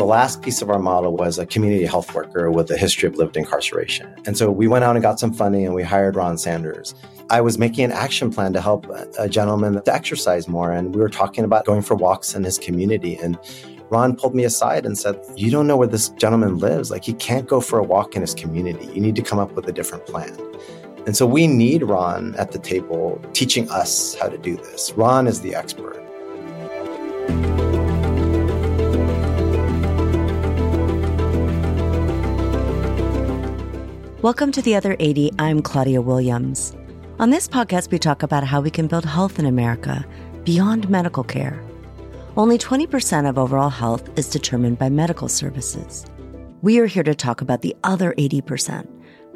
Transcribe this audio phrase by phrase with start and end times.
[0.00, 3.16] The last piece of our model was a community health worker with a history of
[3.16, 4.10] lived incarceration.
[4.24, 6.94] And so we went out and got some funding and we hired Ron Sanders.
[7.28, 8.86] I was making an action plan to help
[9.18, 10.72] a gentleman to exercise more.
[10.72, 13.16] And we were talking about going for walks in his community.
[13.16, 13.38] And
[13.90, 16.90] Ron pulled me aside and said, You don't know where this gentleman lives.
[16.90, 18.86] Like, he can't go for a walk in his community.
[18.86, 20.34] You need to come up with a different plan.
[21.04, 24.92] And so we need Ron at the table teaching us how to do this.
[24.92, 26.00] Ron is the expert.
[34.22, 35.30] Welcome to The Other 80.
[35.38, 36.76] I'm Claudia Williams.
[37.18, 40.04] On this podcast, we talk about how we can build health in America
[40.44, 41.58] beyond medical care.
[42.36, 46.04] Only 20% of overall health is determined by medical services.
[46.60, 48.86] We are here to talk about the other 80%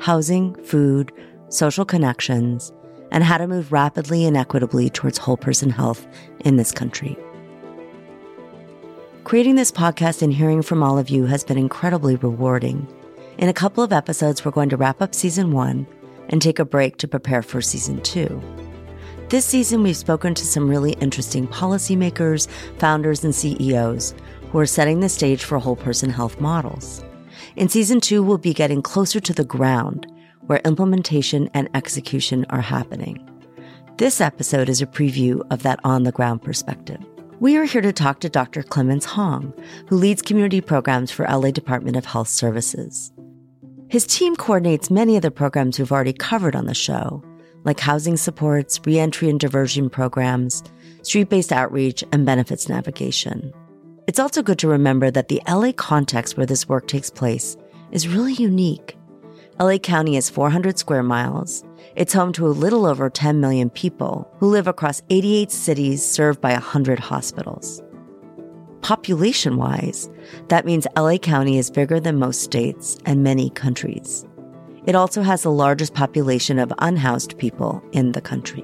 [0.01, 1.13] housing, food,
[1.49, 2.71] social connections,
[3.11, 6.07] and how to move rapidly and equitably towards whole person health
[6.41, 7.17] in this country.
[9.25, 12.87] Creating this podcast and hearing from all of you has been incredibly rewarding.
[13.37, 15.89] In a couple of episodes, we're going to wrap up season one
[16.29, 18.41] and take a break to prepare for season two.
[19.29, 24.15] This season, we've spoken to some really interesting policymakers, founders, and CEOs
[24.51, 27.03] who are setting the stage for whole person health models.
[27.57, 30.07] In season two, we'll be getting closer to the ground
[30.43, 33.19] where implementation and execution are happening.
[33.97, 37.01] This episode is a preview of that on the ground perspective.
[37.41, 38.63] We are here to talk to Dr.
[38.63, 39.53] Clemens Hong,
[39.89, 43.11] who leads community programs for LA Department of Health Services.
[43.95, 47.23] His team coordinates many of the programs we've already covered on the show,
[47.63, 50.65] like housing supports, reentry and diversion programs,
[51.03, 53.53] street based outreach, and benefits navigation.
[54.09, 57.57] It's also good to remember that the LA context where this work takes place
[57.93, 58.97] is really unique.
[59.61, 61.63] LA County is 400 square miles.
[61.95, 66.41] It's home to a little over 10 million people who live across 88 cities served
[66.41, 67.81] by 100 hospitals
[68.85, 70.11] population wise,
[70.49, 74.27] that means LA County is bigger than most states and many countries.
[74.87, 78.63] It also has the largest population of unhoused people in the country.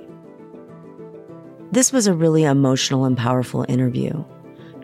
[1.73, 4.23] This was a really emotional and powerful interview.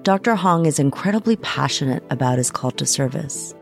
[0.04, 0.36] Dr.
[0.36, 3.54] Hong is incredibly passionate about his call to service.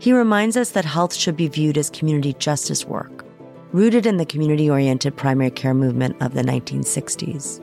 [0.00, 3.24] He reminds us that health should be viewed as community justice work,
[3.70, 7.62] rooted in the community oriented primary care movement of the 1960s.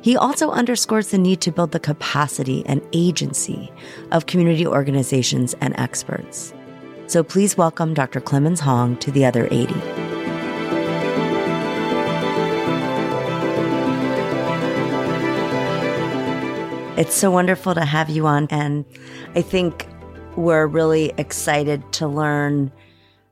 [0.00, 3.72] He also underscores the need to build the capacity and agency
[4.12, 6.54] of community organizations and experts.
[7.06, 8.20] So please welcome Dr.
[8.20, 9.74] Clemens Hong to the other 80.
[17.00, 18.48] It's so wonderful to have you on.
[18.50, 18.84] And
[19.34, 19.86] I think
[20.36, 22.72] we're really excited to learn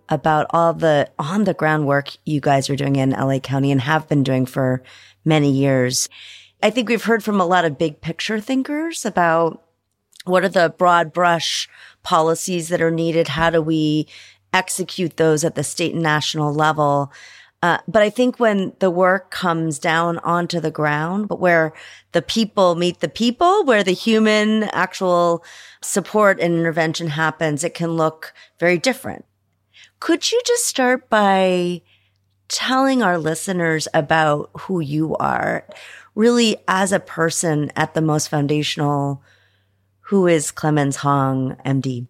[0.08, 3.80] about all the on the ground work you guys are doing in LA County and
[3.80, 4.82] have been doing for
[5.24, 6.08] many years.
[6.66, 9.62] I think we've heard from a lot of big picture thinkers about
[10.24, 11.68] what are the broad brush
[12.02, 13.28] policies that are needed?
[13.28, 14.08] How do we
[14.52, 17.12] execute those at the state and national level?
[17.62, 21.72] Uh, but I think when the work comes down onto the ground, but where
[22.10, 25.44] the people meet the people, where the human actual
[25.82, 29.24] support and intervention happens, it can look very different.
[30.00, 31.82] Could you just start by
[32.48, 35.64] telling our listeners about who you are?
[36.16, 39.22] Really as a person at the most foundational,
[40.00, 42.08] who is Clemens Hong, MD?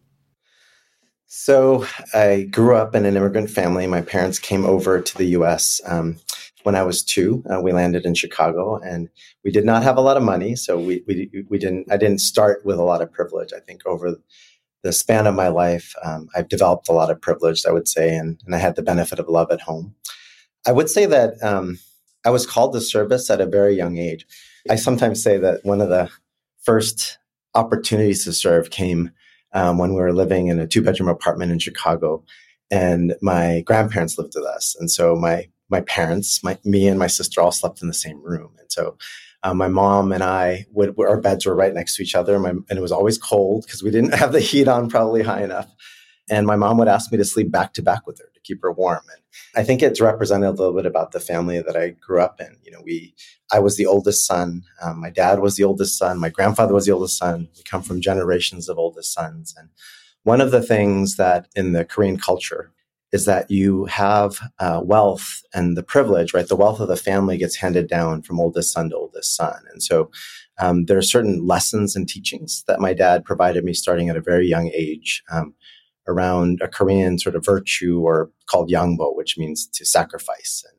[1.27, 1.85] So
[2.15, 3.87] I grew up in an immigrant family.
[3.87, 5.81] My parents came over to the U.S.
[5.85, 6.17] Um,
[6.63, 7.45] when I was two.
[7.49, 9.09] Uh, we landed in Chicago, and
[9.45, 11.91] we did not have a lot of money, so we, we we didn't.
[11.93, 13.53] I didn't start with a lot of privilege.
[13.53, 14.17] I think over
[14.83, 17.65] the span of my life, um, I've developed a lot of privilege.
[17.67, 19.95] I would say, and and I had the benefit of love at home.
[20.67, 21.79] I would say that um,
[22.27, 24.27] I was called to service at a very young age.
[24.69, 26.11] I sometimes say that one of the
[26.61, 27.19] first
[27.55, 29.13] opportunities to serve came
[29.53, 32.25] um, when we were living in a two bedroom apartment in Chicago,
[32.69, 34.75] and my grandparents lived with us.
[34.79, 38.21] And so my my parents, my me and my sister all slept in the same
[38.21, 38.51] room.
[38.59, 38.99] And so
[39.45, 42.51] uh, my mom and I would our beds were right next to each other, my,
[42.51, 45.73] and it was always cold because we didn't have the heat on probably high enough.
[46.29, 48.73] And my mom would ask me to sleep back to back with her keep her
[48.73, 49.03] warm.
[49.13, 49.23] And
[49.55, 52.57] I think it's represented a little bit about the family that I grew up in.
[52.63, 53.15] You know, we,
[53.53, 54.63] I was the oldest son.
[54.83, 56.19] Um, my dad was the oldest son.
[56.19, 57.49] My grandfather was the oldest son.
[57.57, 59.55] We come from generations of oldest sons.
[59.59, 59.69] And
[60.23, 62.73] one of the things that in the Korean culture
[63.13, 66.49] is that you have uh, wealth and the privilege, right?
[66.49, 69.63] The wealth of the family gets handed down from oldest son to oldest son.
[69.73, 70.11] And so
[70.59, 74.21] um, there are certain lessons and teachings that my dad provided me starting at a
[74.21, 75.23] very young age.
[75.31, 75.55] Um,
[76.09, 80.65] around a Korean sort of virtue or called yangbo, which means to sacrifice.
[80.69, 80.79] And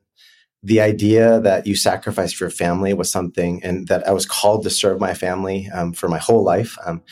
[0.62, 4.64] the idea that you sacrifice for your family was something, and that I was called
[4.64, 6.76] to serve my family um, for my whole life.
[6.84, 7.02] Um,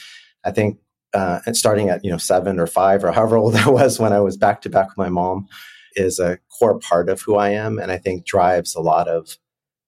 [0.45, 0.79] I think
[1.17, 4.13] uh, and starting at you know seven or five or however old I was when
[4.13, 5.47] I was back to back with my mom,
[5.95, 9.39] is a core part of who I am, and I think drives a lot of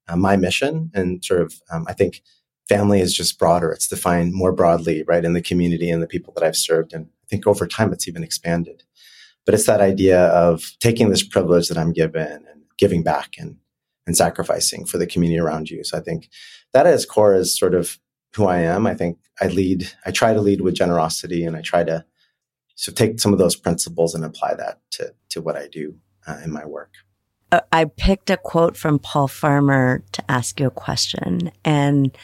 [0.09, 0.91] uh, my mission.
[0.95, 2.23] And sort of, um, I think
[2.69, 6.33] family is just broader; it's defined more broadly, right, in the community and the people
[6.35, 6.93] that I've served.
[6.93, 8.83] And think over time, it's even expanded.
[9.45, 13.57] But it's that idea of taking this privilege that I'm given and giving back and
[14.09, 15.85] and sacrificing for the community around you.
[15.85, 16.31] So I think
[16.73, 17.99] that at its core is sort of
[18.35, 18.87] who I am.
[18.87, 22.05] I think I lead, I try to lead with generosity and I try to
[22.75, 25.97] so take some of those principles and apply that to, to what I do
[26.27, 26.93] uh, in my work.
[27.51, 32.17] Uh, I picked a quote from Paul Farmer to ask you a question and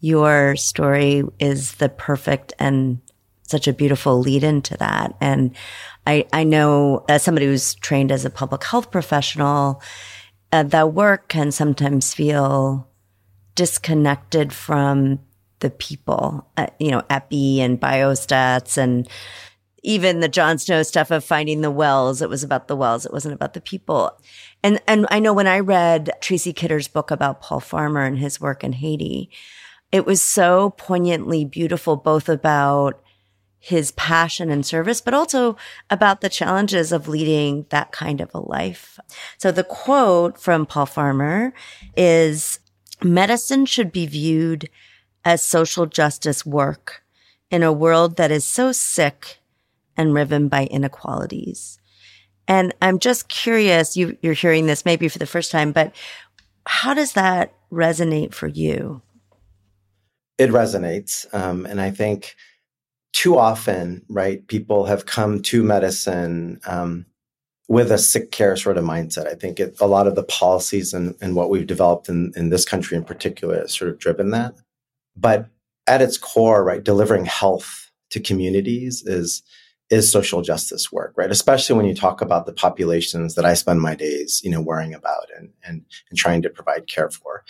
[0.00, 3.00] your story is the perfect and
[3.52, 5.14] such a beautiful lead into that.
[5.20, 5.54] And
[6.04, 9.80] I, I know as somebody who's trained as a public health professional,
[10.50, 12.88] uh, that work can sometimes feel
[13.54, 15.20] disconnected from
[15.60, 19.08] the people, uh, you know, epi and biostats and
[19.84, 22.22] even the John Snow stuff of finding the wells.
[22.22, 23.06] It was about the wells.
[23.06, 24.18] It wasn't about the people.
[24.62, 28.40] And, and I know when I read Tracy Kidder's book about Paul Farmer and his
[28.40, 29.30] work in Haiti,
[29.90, 33.02] it was so poignantly beautiful, both about
[33.64, 35.56] his passion and service, but also
[35.88, 38.98] about the challenges of leading that kind of a life.
[39.38, 41.54] So the quote from Paul Farmer
[41.96, 42.58] is
[43.04, 44.68] medicine should be viewed
[45.24, 47.04] as social justice work
[47.52, 49.38] in a world that is so sick
[49.96, 51.78] and riven by inequalities.
[52.48, 55.94] And I'm just curious, you, are hearing this maybe for the first time, but
[56.66, 59.02] how does that resonate for you?
[60.36, 61.32] It resonates.
[61.32, 62.34] Um, and I think
[63.12, 67.06] too often, right, people have come to medicine um,
[67.68, 69.26] with a sick care sort of mindset.
[69.26, 72.50] I think it, a lot of the policies and, and what we've developed in, in
[72.50, 74.54] this country in particular has sort of driven that.
[75.16, 75.46] But
[75.86, 79.42] at its core, right, delivering health to communities is
[79.90, 81.30] is social justice work, right?
[81.30, 84.94] Especially when you talk about the populations that I spend my days, you know, worrying
[84.94, 87.44] about and and, and trying to provide care for.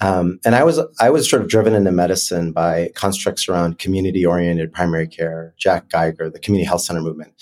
[0.00, 4.26] Um, and I was I was sort of driven into medicine by constructs around community
[4.26, 7.32] oriented primary care, Jack Geiger, the community health center movement.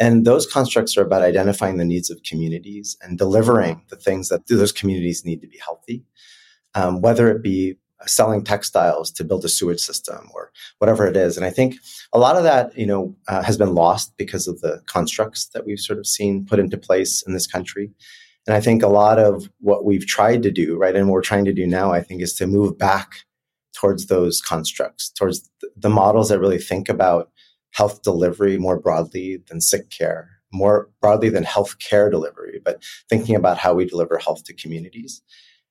[0.00, 4.46] And those constructs are about identifying the needs of communities and delivering the things that
[4.48, 6.04] those communities need to be healthy,
[6.74, 7.76] um, whether it be
[8.06, 11.36] selling textiles to build a sewage system or whatever it is.
[11.36, 11.76] And I think
[12.12, 15.64] a lot of that, you know, uh, has been lost because of the constructs that
[15.64, 17.92] we've sort of seen put into place in this country.
[18.46, 21.46] And I think a lot of what we've tried to do, right, and we're trying
[21.46, 23.24] to do now, I think, is to move back
[23.74, 27.30] towards those constructs, towards the models that really think about
[27.72, 33.34] health delivery more broadly than sick care, more broadly than health care delivery, but thinking
[33.34, 35.22] about how we deliver health to communities.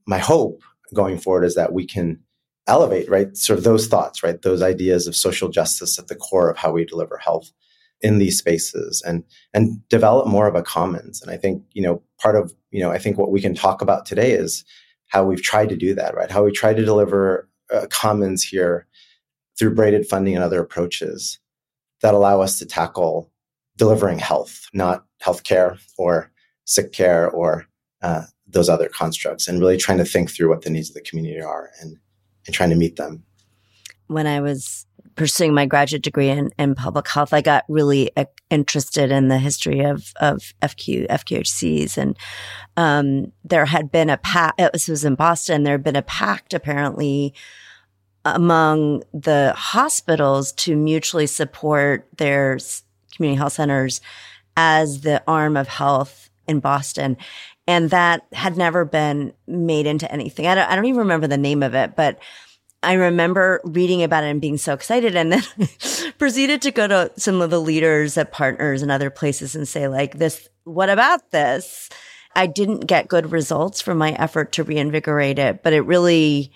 [0.06, 2.20] My hope going forward is that we can
[2.68, 6.50] elevate, right, sort of those thoughts, right, those ideas of social justice at the core
[6.50, 7.52] of how we deliver health
[8.04, 9.24] in these spaces and
[9.54, 11.22] and develop more of a commons.
[11.22, 13.82] And I think, you know, part of, you know, I think what we can talk
[13.82, 14.64] about today is
[15.08, 16.30] how we've tried to do that, right?
[16.30, 18.88] How we try to deliver uh, commons here
[19.58, 21.40] through braided funding and other approaches
[22.02, 23.32] that allow us to tackle
[23.78, 26.32] delivering health, not healthcare or
[26.66, 27.66] sick care or
[28.02, 31.02] uh, those other constructs, and really trying to think through what the needs of the
[31.02, 31.98] community are and,
[32.46, 33.24] and trying to meet them.
[34.08, 34.86] When I was
[35.16, 39.40] pursuing my graduate degree in, in public health, I got really uh, interested in the
[39.40, 41.98] history of, of FQ, FQHCs.
[41.98, 42.18] And,
[42.78, 46.54] um, there had been a pact, this was in Boston, there had been a pact
[46.54, 47.34] apparently
[48.26, 52.58] among the hospitals to mutually support their
[53.16, 54.02] community health centers
[54.56, 57.18] as the arm of health in Boston.
[57.68, 60.48] And that had never been made into anything.
[60.48, 62.20] I don't, I don't even remember the name of it, but
[62.84, 65.44] I remember reading about it and being so excited and then
[66.18, 69.88] proceeded to go to some of the leaders at partners and other places and say
[69.88, 71.90] like this, what about this?
[72.36, 76.52] I didn't get good results from my effort to reinvigorate it, but it really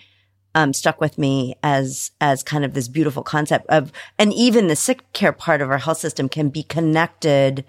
[0.54, 4.76] um, stuck with me as as kind of this beautiful concept of, and even the
[4.76, 7.64] sick care part of our health system can be connected.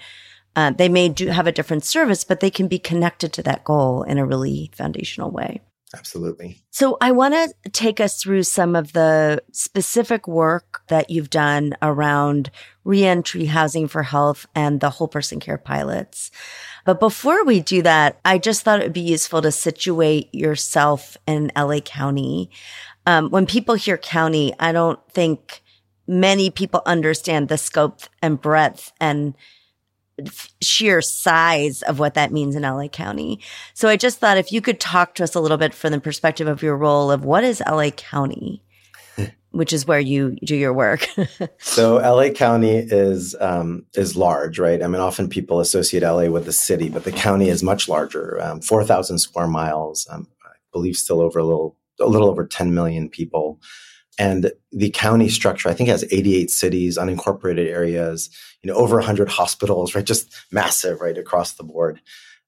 [0.55, 3.63] Uh, they may do have a different service, but they can be connected to that
[3.63, 5.61] goal in a really foundational way.
[5.95, 6.61] Absolutely.
[6.69, 11.73] So I want to take us through some of the specific work that you've done
[11.81, 12.51] around
[12.83, 16.29] reentry housing for health and the whole person care pilots.
[16.85, 21.17] But before we do that, I just thought it would be useful to situate yourself
[21.25, 22.51] in LA County.
[23.07, 25.63] Um, when people hear county, I don't think
[26.07, 29.35] many people understand the scope and breadth and
[30.61, 33.39] sheer size of what that means in LA County.
[33.73, 35.99] So I just thought if you could talk to us a little bit from the
[35.99, 38.63] perspective of your role of what is LA County?
[39.51, 41.07] which is where you do your work.
[41.59, 44.81] so LA County is um, is large, right?
[44.81, 48.41] I mean, often people associate LA with the city, but the county is much larger,
[48.41, 50.07] um, four thousand square miles.
[50.09, 53.59] Um, I believe still over a little a little over ten million people.
[54.19, 58.29] And the county structure, I think, has 88 cities, unincorporated areas,
[58.63, 60.05] you know, over 100 hospitals, right?
[60.05, 62.01] Just massive, right, across the board.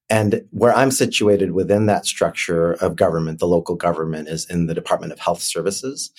[0.10, 4.74] And where I'm situated within that structure of government, the local government, is in the
[4.74, 6.12] Department of Health Services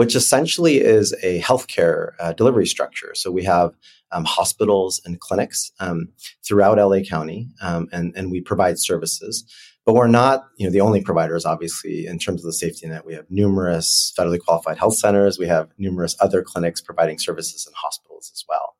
[0.00, 3.14] which essentially is a healthcare uh, delivery structure.
[3.14, 3.76] So we have
[4.12, 6.08] um, hospitals and clinics um,
[6.42, 9.44] throughout LA County, um, and, and we provide services.
[9.84, 11.44] But we're not, you know, the only providers.
[11.44, 15.38] Obviously, in terms of the safety net, we have numerous federally qualified health centers.
[15.38, 18.76] We have numerous other clinics providing services in hospitals as well.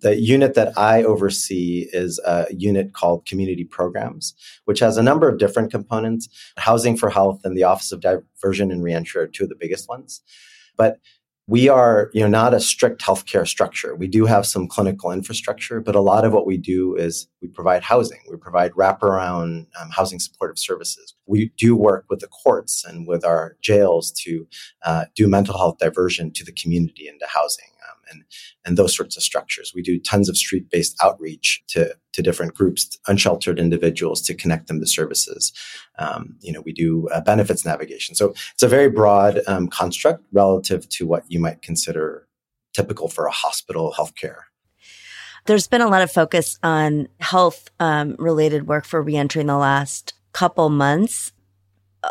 [0.00, 4.34] The unit that I oversee is a unit called Community Programs,
[4.66, 6.28] which has a number of different components.
[6.58, 9.88] Housing for Health and the Office of Diversion and Reentry are two of the biggest
[9.88, 10.22] ones.
[10.76, 10.98] But
[11.48, 15.80] we are you know not a strict healthcare structure we do have some clinical infrastructure
[15.80, 19.90] but a lot of what we do is we provide housing we provide wraparound um,
[19.90, 24.46] housing supportive services we do work with the courts and with our jails to
[24.84, 27.68] uh, do mental health diversion to the community into housing
[28.10, 28.24] and,
[28.64, 29.72] and those sorts of structures.
[29.74, 34.68] We do tons of street based outreach to, to different groups, unsheltered individuals to connect
[34.68, 35.52] them to services.
[35.98, 38.14] Um, you know, we do uh, benefits navigation.
[38.14, 42.26] So it's a very broad um, construct relative to what you might consider
[42.74, 44.42] typical for a hospital healthcare.
[45.46, 49.56] There's been a lot of focus on health um, related work for reentry in the
[49.56, 51.32] last couple months.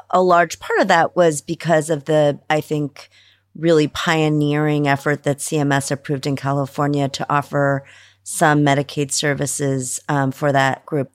[0.09, 3.09] A large part of that was because of the, I think,
[3.55, 7.85] really pioneering effort that CMS approved in California to offer
[8.23, 11.11] some Medicaid services um, for that group.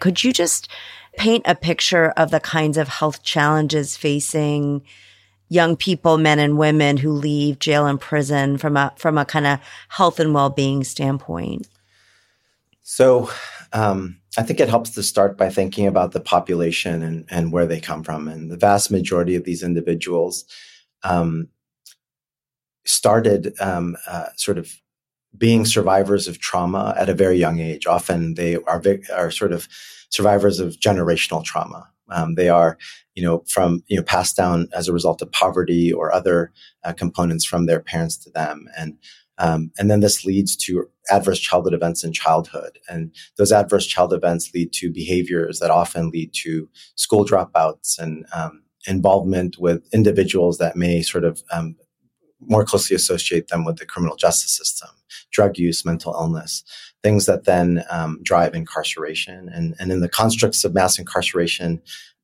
[0.00, 0.68] Could you just
[1.16, 4.82] paint a picture of the kinds of health challenges facing
[5.48, 9.46] young people, men and women who leave jail and prison from a from a kind
[9.46, 11.68] of health and well being standpoint?
[12.82, 13.30] So.
[13.72, 17.66] Um, I think it helps to start by thinking about the population and, and where
[17.66, 18.28] they come from.
[18.28, 20.44] And the vast majority of these individuals
[21.02, 21.48] um,
[22.86, 24.80] started um, uh, sort of
[25.36, 27.86] being survivors of trauma at a very young age.
[27.86, 28.82] Often they are
[29.14, 29.68] are sort of
[30.10, 31.88] survivors of generational trauma.
[32.08, 32.78] Um, they are,
[33.14, 36.52] you know, from you know passed down as a result of poverty or other
[36.84, 38.96] uh, components from their parents to them, and
[39.38, 44.12] um, and then this leads to adverse childhood events in childhood, and those adverse child
[44.12, 50.58] events lead to behaviors that often lead to school dropouts and um, involvement with individuals
[50.58, 51.76] that may sort of um,
[52.40, 54.88] more closely associate them with the criminal justice system,
[55.32, 56.64] drug use, mental illness,
[57.02, 59.48] things that then um, drive incarceration.
[59.52, 61.80] And, and in the constructs of mass incarceration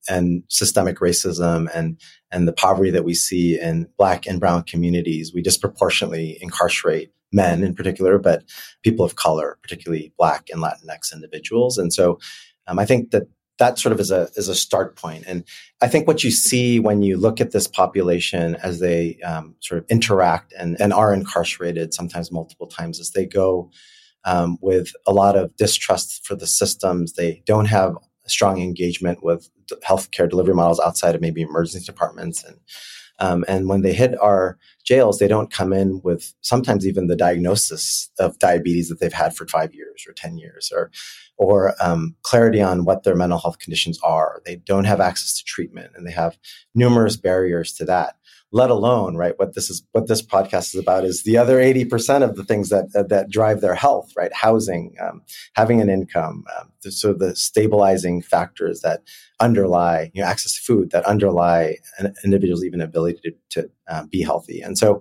[0.08, 1.98] and systemic racism and,
[2.30, 7.62] and the poverty that we see in Black and Brown communities, we disproportionately incarcerate men
[7.62, 8.44] in particular, but
[8.82, 11.78] people of color, particularly Black and Latinx individuals.
[11.78, 12.18] And so
[12.66, 13.28] um, I think that
[13.62, 15.24] that sort of is a is a start point.
[15.28, 15.44] And
[15.80, 19.78] I think what you see when you look at this population as they um, sort
[19.78, 23.70] of interact and, and are incarcerated, sometimes multiple times, as they go
[24.24, 27.12] um, with a lot of distrust for the systems.
[27.12, 27.94] They don't have
[28.26, 29.48] strong engagement with
[29.88, 32.56] healthcare delivery models outside of maybe emergency departments and
[33.22, 37.14] um, and when they hit our jails, they don't come in with sometimes even the
[37.14, 40.90] diagnosis of diabetes that they've had for five years or 10 years or,
[41.36, 44.42] or um, clarity on what their mental health conditions are.
[44.44, 46.36] They don't have access to treatment and they have
[46.74, 48.16] numerous barriers to that
[48.52, 52.22] let alone right what this is what this podcast is about is the other 80%
[52.22, 54.32] of the things that uh, that drive their health right?
[54.32, 55.22] Housing um,
[55.54, 59.00] having an income um, so the stabilizing factors that
[59.40, 64.04] underlie you know access to food that underlie an individual's even ability to, to uh,
[64.04, 64.60] be healthy.
[64.60, 65.00] And so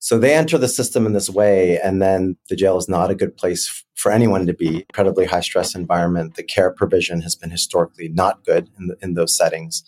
[0.00, 3.16] so they enter the system in this way and then the jail is not a
[3.16, 4.86] good place for anyone to be.
[4.90, 6.36] Incredibly high stress environment.
[6.36, 9.82] The care provision has been historically not good in, the, in those settings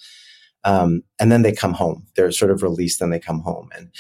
[0.65, 2.07] um, and then they come home.
[2.17, 3.71] They're sort of released and they come home.
[3.77, 3.91] And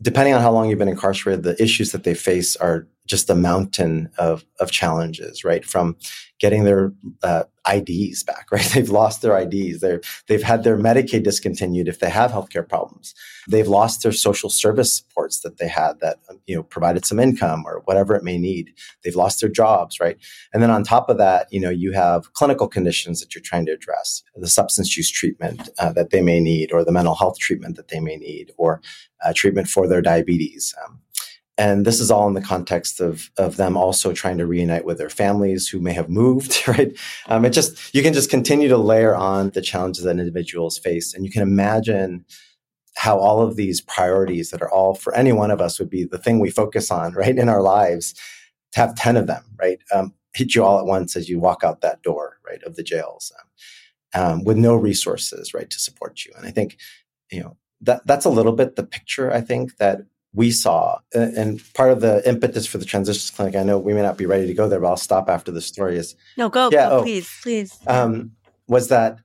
[0.00, 3.34] depending on how long you've been incarcerated, the issues that they face are just a
[3.34, 5.64] mountain of, of challenges, right?
[5.64, 5.96] From
[6.38, 6.92] getting their
[7.22, 8.64] uh, IDs back, right?
[8.74, 9.80] They've lost their IDs.
[9.80, 13.14] They're, they've had their Medicaid discontinued if they have healthcare problems.
[13.48, 17.64] They've lost their social service supports that they had that, you know, provided some income
[17.66, 18.72] or whatever it may need.
[19.02, 20.16] They've lost their jobs, right?
[20.52, 23.66] And then on top of that, you know, you have clinical conditions that you're trying
[23.66, 27.38] to address, the substance use treatment uh, that they may need or the mental health
[27.38, 28.80] treatment that they may need or
[29.24, 30.74] uh, treatment for their diabetes.
[30.84, 31.00] Um,
[31.62, 34.98] and this is all in the context of of them also trying to reunite with
[34.98, 36.92] their families who may have moved right?
[37.28, 41.14] Um, it just you can just continue to layer on the challenges that individuals face.
[41.14, 42.24] And you can imagine
[42.96, 46.04] how all of these priorities that are all for any one of us would be
[46.04, 48.14] the thing we focus on, right, in our lives,
[48.72, 51.62] to have 10 of them, right, um, hit you all at once as you walk
[51.62, 53.32] out that door, right, of the jails
[54.14, 56.32] um, um, with no resources, right, to support you.
[56.36, 56.78] And I think,
[57.30, 60.02] you know, that that's a little bit the picture I think that
[60.34, 60.98] we saw.
[61.12, 64.26] And part of the impetus for the transitions clinic, I know we may not be
[64.26, 66.16] ready to go there, but I'll stop after the story is.
[66.36, 67.78] No, go, yeah, go, oh, please, please.
[67.86, 68.32] Um,
[68.66, 69.18] was that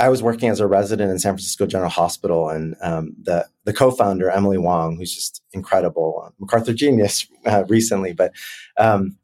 [0.00, 3.72] I was working as a resident in San Francisco General Hospital, and um, the the
[3.72, 8.32] co-founder Emily Wang, who's just incredible, uh, MacArthur genius uh, recently, but
[8.76, 9.16] um,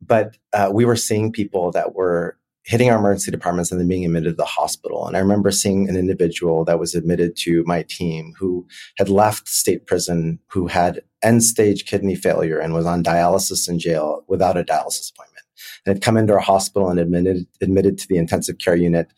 [0.00, 2.35] but uh, we were seeing people that were
[2.66, 5.06] hitting our emergency departments and then being admitted to the hospital.
[5.06, 8.66] And I remember seeing an individual that was admitted to my team who
[8.98, 13.78] had left state prison, who had end stage kidney failure and was on dialysis in
[13.78, 15.46] jail without a dialysis appointment,
[15.84, 19.12] and had come into our hospital and admitted admitted to the intensive care unit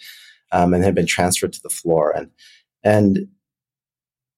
[0.52, 2.10] um, and had been transferred to the floor.
[2.10, 2.30] And
[2.84, 3.28] and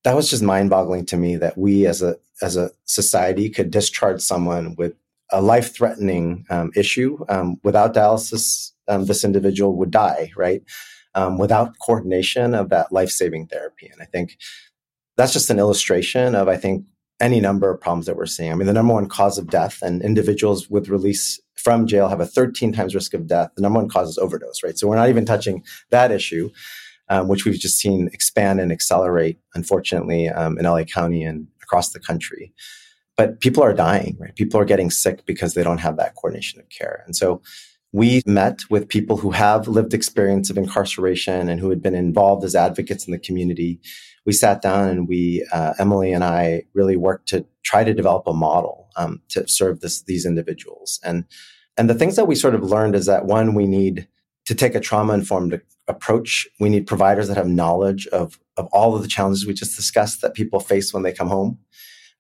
[0.05, 3.71] that was just mind boggling to me that we as a as a society could
[3.71, 4.95] discharge someone with
[5.33, 8.73] a life threatening um, issue um, without dialysis.
[8.91, 10.63] Um, this individual would die, right?
[11.15, 13.89] Um, without coordination of that life saving therapy.
[13.93, 14.37] And I think
[15.17, 16.85] that's just an illustration of, I think,
[17.21, 18.51] any number of problems that we're seeing.
[18.51, 22.21] I mean, the number one cause of death and individuals with release from jail have
[22.21, 23.51] a 13 times risk of death.
[23.55, 24.79] The number one cause is overdose, right?
[24.79, 26.51] So we're not even touching that issue,
[27.09, 31.91] um, which we've just seen expand and accelerate, unfortunately, um, in LA County and across
[31.91, 32.53] the country.
[33.17, 34.35] But people are dying, right?
[34.35, 37.03] People are getting sick because they don't have that coordination of care.
[37.05, 37.43] And so
[37.93, 42.45] we met with people who have lived experience of incarceration and who had been involved
[42.45, 43.81] as advocates in the community.
[44.25, 48.27] We sat down and we, uh, Emily and I, really worked to try to develop
[48.27, 51.01] a model um, to serve this, these individuals.
[51.05, 51.25] And
[51.77, 54.07] and the things that we sort of learned is that one, we need
[54.45, 56.47] to take a trauma informed approach.
[56.59, 60.21] We need providers that have knowledge of of all of the challenges we just discussed
[60.21, 61.59] that people face when they come home.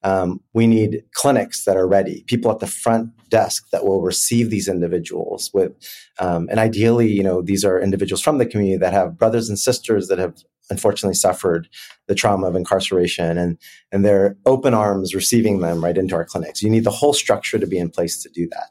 [0.02, 4.48] Um, we need clinics that are ready, people at the front desk that will receive
[4.48, 5.72] these individuals with,
[6.18, 9.58] um, and ideally, you know, these are individuals from the community that have brothers and
[9.58, 10.34] sisters that have
[10.70, 11.68] unfortunately suffered
[12.06, 13.58] the trauma of incarceration and
[13.90, 16.62] and they're open arms receiving them right into our clinics.
[16.62, 18.68] You need the whole structure to be in place to do that.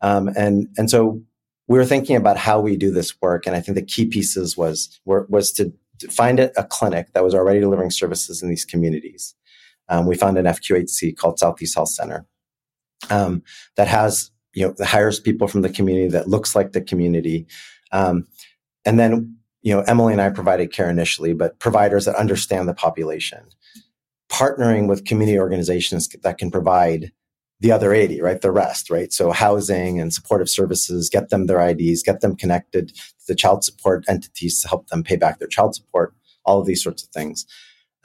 [0.00, 1.22] Um, and and so
[1.68, 4.56] we were thinking about how we do this work, and I think the key pieces
[4.56, 8.48] was were, was to, to find a, a, clinic that was already delivering services in
[8.48, 9.34] these communities.
[9.88, 12.26] Um, we found an FQHC called Southeast Health Center
[13.10, 13.42] um,
[13.76, 17.46] that has you know hires people from the community that looks like the community,
[17.92, 18.26] um,
[18.84, 22.74] and then you know, Emily and I provided care initially, but providers that understand the
[22.74, 23.44] population,
[24.30, 27.12] partnering with community organizations that can provide
[27.60, 28.40] the other 80, right?
[28.40, 29.12] The rest, right?
[29.12, 33.64] So housing and supportive services, get them their IDs, get them connected to the child
[33.64, 37.08] support entities to help them pay back their child support, all of these sorts of
[37.08, 37.44] things.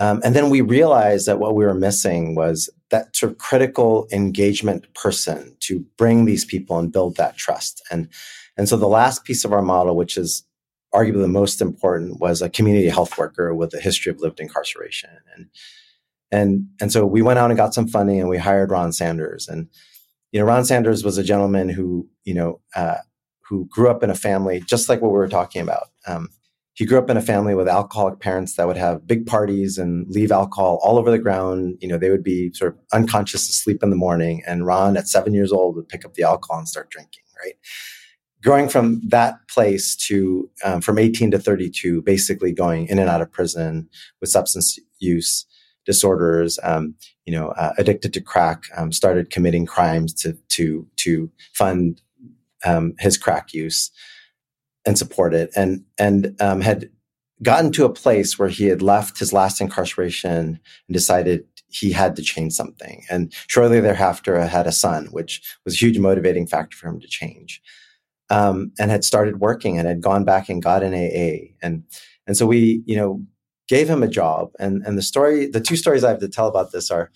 [0.04, 4.06] Um, and then we realized that what we were missing was that sort of critical
[4.12, 7.82] engagement person to bring these people and build that trust.
[7.90, 8.10] And,
[8.58, 10.44] and so the last piece of our model, which is
[10.94, 15.10] arguably the most important was a community health worker with a history of lived incarceration.
[15.38, 15.48] And
[16.34, 19.48] and and so we went out and got some funding and we hired Ron Sanders.
[19.48, 19.70] And
[20.34, 22.98] you know, Ron Sanders was a gentleman who you know uh,
[23.48, 25.88] who grew up in a family just like what we were talking about.
[26.06, 26.28] Um,
[26.74, 30.08] he grew up in a family with alcoholic parents that would have big parties and
[30.10, 31.78] leave alcohol all over the ground.
[31.82, 34.42] You know, they would be sort of unconscious asleep in the morning.
[34.48, 37.24] And Ron, at seven years old, would pick up the alcohol and start drinking.
[37.44, 37.56] Right
[38.44, 43.22] growing from that place to um, from 18 to 32 basically going in and out
[43.22, 45.46] of prison with substance use
[45.86, 46.94] disorders um,
[47.26, 52.02] you know uh, addicted to crack um, started committing crimes to to to fund
[52.66, 53.90] um, his crack use
[54.86, 56.90] and support it and and um, had
[57.42, 60.32] gotten to a place where he had left his last incarceration
[60.88, 65.74] and decided he had to change something and shortly thereafter had a son which was
[65.74, 67.62] a huge motivating factor for him to change
[68.30, 71.54] um, and had started working and had gone back and got an AA.
[71.62, 71.84] And,
[72.26, 73.22] and so we, you know,
[73.68, 74.52] gave him a job.
[74.60, 77.12] And, and the story, the two stories I have to tell about this are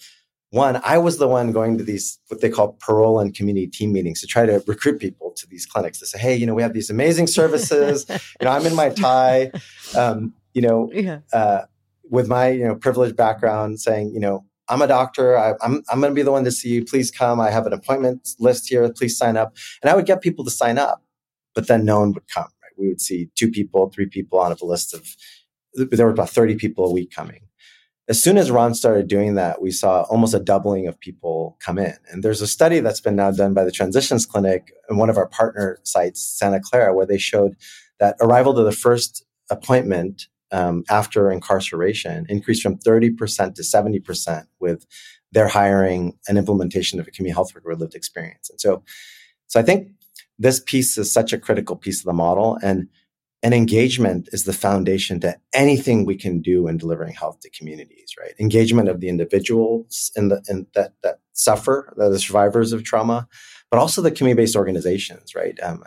[0.51, 3.91] one, I was the one going to these, what they call parole and community team
[3.91, 6.62] meetings to try to recruit people to these clinics to say, hey, you know, we
[6.62, 8.05] have these amazing services.
[8.10, 9.51] you know, I'm in my tie,
[9.97, 11.19] um, you know, yeah.
[11.33, 11.63] uh,
[12.10, 15.38] with my, you know, privileged background saying, you know, I'm a doctor.
[15.38, 16.86] I, am I'm, I'm going to be the one to see you.
[16.86, 17.39] Please come.
[17.39, 18.91] I have an appointment list here.
[18.91, 19.55] Please sign up.
[19.81, 21.03] And I would get people to sign up,
[21.55, 22.47] but then no one would come.
[22.62, 22.71] Right?
[22.77, 25.07] We would see two people, three people on a list of.
[25.73, 27.41] There were about 30 people a week coming.
[28.09, 31.77] As soon as Ron started doing that, we saw almost a doubling of people come
[31.77, 31.93] in.
[32.09, 35.17] And there's a study that's been now done by the Transitions Clinic in one of
[35.17, 37.57] our partner sites, Santa Clara, where they showed
[37.99, 44.85] that arrival to the first appointment um, after incarceration increased from 30% to 70% with
[45.33, 48.49] their hiring and implementation of a community health worker lived experience.
[48.49, 48.83] And so,
[49.47, 49.89] so I think
[50.39, 52.57] this piece is such a critical piece of the model.
[52.63, 52.87] And
[53.43, 58.15] and engagement is the foundation to anything we can do in delivering health to communities
[58.19, 58.34] right?
[58.39, 63.28] Engagement of the individuals in the in that that suffer the survivors of trauma
[63.69, 65.60] but also the community-based organizations right?
[65.62, 65.84] Um,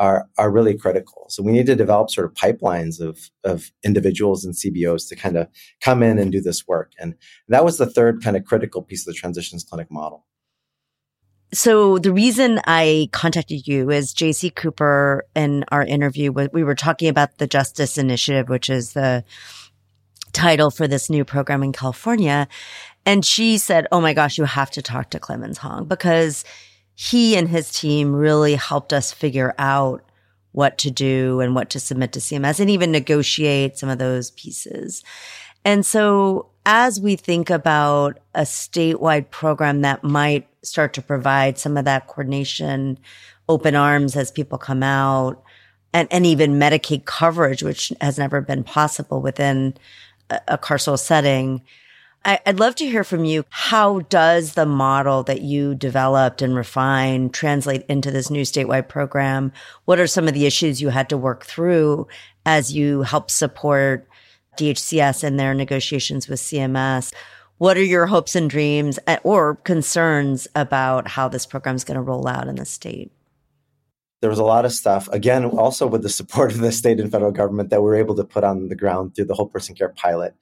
[0.00, 1.26] are are really critical.
[1.28, 5.36] So we need to develop sort of pipelines of of individuals and cbos to kind
[5.36, 5.46] of
[5.80, 6.92] come in and do this work.
[6.98, 7.14] And
[7.48, 10.26] that was the third kind of critical piece of the transitions clinic model
[11.52, 17.08] so the reason I contacted you is Jacey Cooper in our interview, we were talking
[17.08, 19.24] about the Justice Initiative, which is the
[20.32, 22.46] title for this new program in California.
[23.04, 26.44] And she said, Oh my gosh, you have to talk to Clemens Hong because
[26.94, 30.02] he and his team really helped us figure out
[30.52, 34.30] what to do and what to submit to CMS and even negotiate some of those
[34.32, 35.02] pieces.
[35.64, 41.76] And so as we think about a statewide program that might start to provide some
[41.76, 42.98] of that coordination,
[43.48, 45.42] open arms as people come out,
[45.92, 49.74] and, and even Medicaid coverage, which has never been possible within
[50.28, 51.62] a, a carceral setting.
[52.24, 53.46] I, would love to hear from you.
[53.48, 59.52] How does the model that you developed and refined translate into this new statewide program?
[59.86, 62.06] What are some of the issues you had to work through
[62.44, 64.06] as you help support
[64.60, 67.12] DHCS in their negotiations with CMS?
[67.58, 71.96] What are your hopes and dreams eh, or concerns about how this program is going
[71.96, 73.12] to roll out in the state?
[74.20, 77.10] There was a lot of stuff, again, also with the support of the state and
[77.10, 79.74] federal government that we were able to put on the ground through the Whole Person
[79.74, 80.34] Care pilot.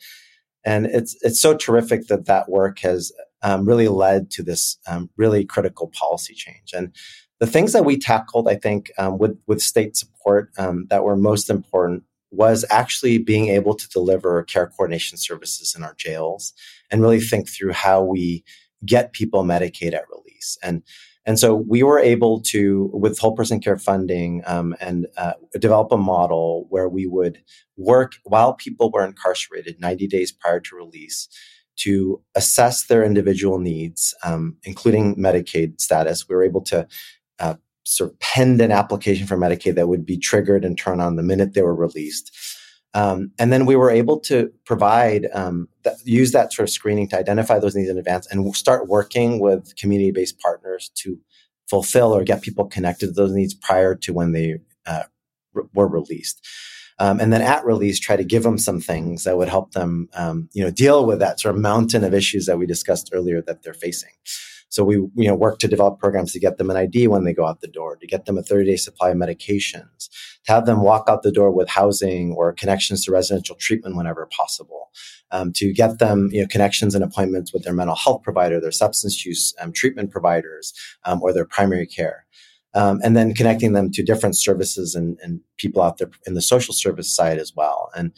[0.65, 5.11] And it's, it's so terrific that that work has um, really led to this um,
[5.17, 6.73] really critical policy change.
[6.73, 6.95] And
[7.39, 11.17] the things that we tackled, I think, um, with, with state support um, that were
[11.17, 16.53] most important was actually being able to deliver care coordination services in our jails
[16.91, 18.45] and really think through how we
[18.85, 20.59] get people Medicaid at release.
[20.63, 20.83] And
[21.29, 25.93] and so we were able to, with whole person care funding, um, and uh, develop
[25.93, 27.43] a model where we would
[27.77, 31.29] work while people were incarcerated 90 days prior to release
[31.77, 36.27] to assess their individual needs, um, including Medicaid status.
[36.27, 36.89] We were able to
[37.39, 37.57] uh,
[37.89, 41.23] sort of penned an application for Medicaid that would be triggered and turn on the
[41.23, 42.37] minute they were released.
[42.95, 47.09] Um, and then we were able to provide, um, th- use that sort of screening
[47.09, 51.19] to identify those needs in advance and start working with community based partners to
[51.69, 55.05] fulfill or get people connected to those needs prior to when they uh,
[55.55, 56.47] r- were released.
[56.99, 60.09] Um, and then at release, try to give them some things that would help them,
[60.15, 63.41] um, you know, deal with that sort of mountain of issues that we discussed earlier
[63.43, 64.11] that they're facing.
[64.69, 67.33] So we, you know, work to develop programs to get them an ID when they
[67.33, 70.09] go out the door, to get them a 30 day supply of medications,
[70.45, 74.27] to have them walk out the door with housing or connections to residential treatment whenever
[74.27, 74.91] possible,
[75.31, 78.73] um, to get them, you know, connections and appointments with their mental health provider, their
[78.73, 82.27] substance use um, treatment providers, um, or their primary care.
[82.75, 86.43] Um, and then connecting them to different services and, and people out there in the
[86.43, 87.91] social service side as well.
[87.97, 88.13] And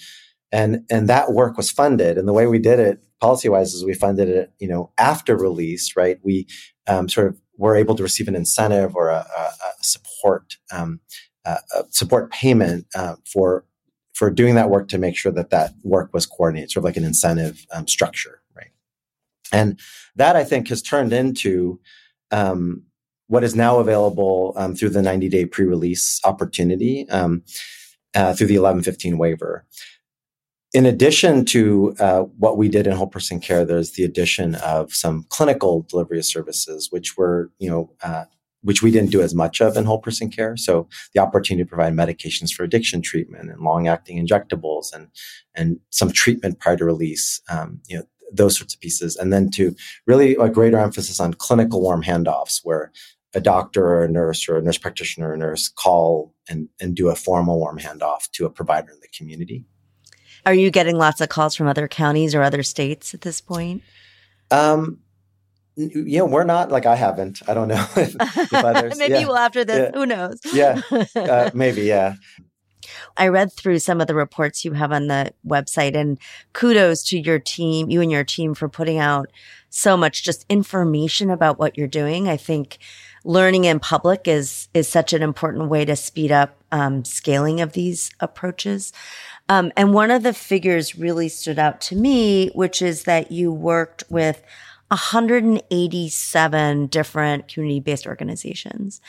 [0.53, 2.19] and and that work was funded.
[2.19, 5.37] And the way we did it policy wise is we funded it you know after
[5.37, 6.19] release right?
[6.23, 6.47] We
[6.87, 11.01] um, sort of were able to receive an incentive or a, a, a support um,
[11.45, 11.59] a
[11.91, 13.65] support payment uh, for
[14.15, 16.97] for doing that work to make sure that that work was coordinated sort of like
[16.97, 18.71] an incentive um, structure right?
[19.53, 19.79] And
[20.17, 21.81] that i think has turned into
[22.31, 22.85] um,
[23.31, 27.43] what is now available um, through the 90 day pre-release opportunity um,
[28.15, 29.65] uh, through the 1115 waiver
[30.73, 34.93] in addition to uh, what we did in whole person care, there's the addition of
[34.93, 38.25] some clinical delivery services, which were, you know, uh,
[38.63, 40.57] which we didn't do as much of in whole person care.
[40.57, 45.09] So the opportunity to provide medications for addiction treatment and long acting injectables and,
[45.55, 49.17] and some treatment prior to release, um, you know, those sorts of pieces.
[49.17, 49.75] And then to
[50.07, 52.93] really a greater emphasis on clinical warm handoffs where
[53.35, 56.95] a doctor or a nurse or a nurse practitioner or a nurse call and, and
[56.95, 59.65] do a formal warm handoff to a provider in the community.
[60.47, 63.83] Are you getting lots of calls from other counties or other states at this point?
[64.51, 64.99] Um,
[65.77, 67.43] you know, we're not like I haven't.
[67.49, 67.87] I don't know.
[67.97, 69.27] if, if others, maybe yeah.
[69.27, 69.91] will after this.
[69.93, 69.99] Yeah.
[69.99, 70.41] Who knows?
[70.53, 70.81] yeah,
[71.17, 71.83] uh, maybe.
[71.83, 72.15] Yeah.
[73.17, 76.19] I read through some of the reports you have on the website and
[76.53, 79.31] kudos to your team, you and your team for putting out
[79.69, 82.29] so much just information about what you're doing.
[82.29, 82.79] I think
[83.25, 87.73] learning in public is, is such an important way to speed up um, scaling of
[87.73, 88.93] these approaches.
[89.51, 93.53] Um, and one of the figures really stood out to me, which is that you
[93.53, 94.41] worked with
[94.89, 99.01] 187 different community based organizations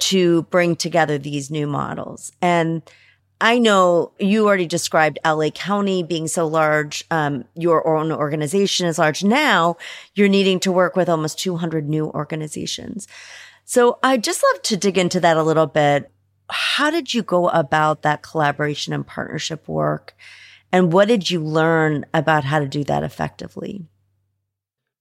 [0.00, 2.32] to bring together these new models.
[2.42, 2.82] And
[3.40, 7.04] I know you already described LA County being so large.
[7.10, 9.22] Um, your own organization is large.
[9.22, 9.76] Now
[10.14, 13.06] you're needing to work with almost 200 new organizations.
[13.64, 16.10] So I'd just love to dig into that a little bit.
[16.50, 20.14] How did you go about that collaboration and partnership work?
[20.72, 23.86] And what did you learn about how to do that effectively?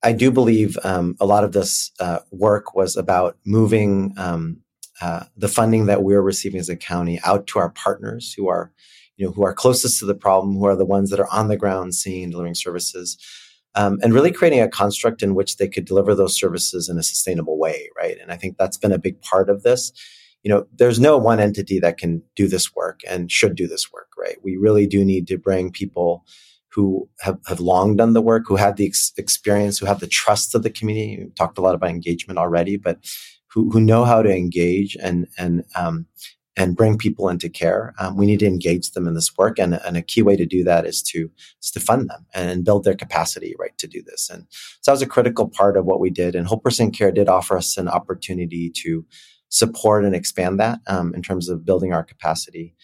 [0.01, 4.61] I do believe um, a lot of this uh, work was about moving um,
[5.01, 8.71] uh, the funding that we're receiving as a county out to our partners who are,
[9.17, 11.47] you know, who are closest to the problem, who are the ones that are on
[11.47, 13.17] the ground seeing delivering services,
[13.75, 17.03] um, and really creating a construct in which they could deliver those services in a
[17.03, 18.17] sustainable way, right?
[18.21, 19.91] And I think that's been a big part of this.
[20.43, 23.91] You know, there's no one entity that can do this work and should do this
[23.91, 24.37] work, right?
[24.43, 26.23] We really do need to bring people
[26.71, 30.07] who have, have long done the work, who have the ex- experience, who have the
[30.07, 31.23] trust of the community.
[31.23, 32.99] We talked a lot about engagement already, but
[33.51, 36.05] who, who know how to engage and and um,
[36.55, 37.93] and bring people into care.
[37.99, 40.45] Um, we need to engage them in this work, and, and a key way to
[40.45, 44.03] do that is to is to fund them and build their capacity, right, to do
[44.03, 44.29] this.
[44.29, 46.35] And so that was a critical part of what we did.
[46.35, 49.05] And Whole Person Care did offer us an opportunity to
[49.49, 52.75] support and expand that um, in terms of building our capacity.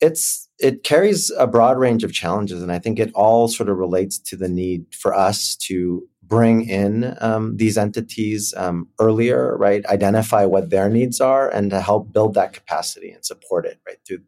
[0.00, 3.78] It's it carries a broad range of challenges, and I think it all sort of
[3.78, 9.84] relates to the need for us to bring in um, these entities um, earlier, right?
[9.86, 13.98] Identify what their needs are, and to help build that capacity and support it, right?
[14.06, 14.22] Through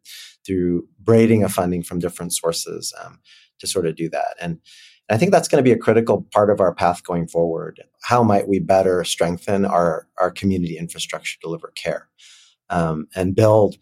[0.45, 3.21] through braiding of funding from different sources um,
[3.61, 4.37] to sort of do that.
[4.41, 4.59] And
[5.11, 7.83] I think that's going to be a critical part of our path going forward.
[8.03, 12.09] How might we better strengthen our our community infrastructure to deliver care
[12.69, 13.77] um, and build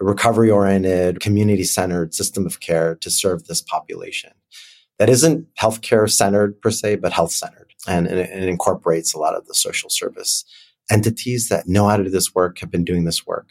[0.00, 4.32] a recovery oriented, community centered system of care to serve this population?
[4.98, 7.72] that isn't healthcare centered per se, but health centered.
[7.86, 10.44] And, and, it, incorporates a lot of the social service
[10.90, 13.50] entities that know how to do this work, have been doing this work,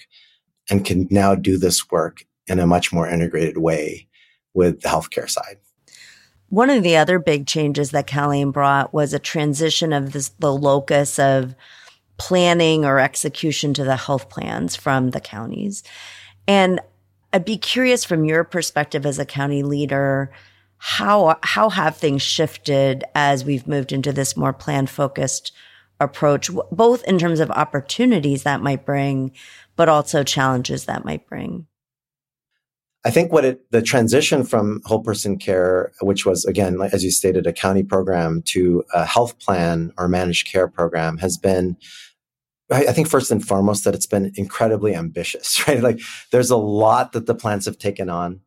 [0.70, 4.08] and can now do this work in a much more integrated way
[4.54, 5.58] with the healthcare side.
[6.56, 10.54] One of the other big changes that CalAIM brought was a transition of this, the
[10.54, 11.54] locus of
[12.16, 15.84] planning or execution to the health plans from the counties.
[16.48, 16.80] And
[17.34, 20.32] I'd be curious from your perspective as a county leader,
[20.78, 25.52] how how have things shifted as we've moved into this more plan focused
[26.00, 29.34] approach both in terms of opportunities that might bring
[29.76, 31.68] but also challenges that might bring
[33.06, 37.12] I think what it, the transition from whole person care, which was again, as you
[37.12, 41.78] stated, a county program to a health plan or managed care program has been,
[42.72, 45.82] I think first and foremost that it's been incredibly ambitious, right?
[45.82, 46.00] Like
[46.32, 48.42] there's a lot that the plans have taken on.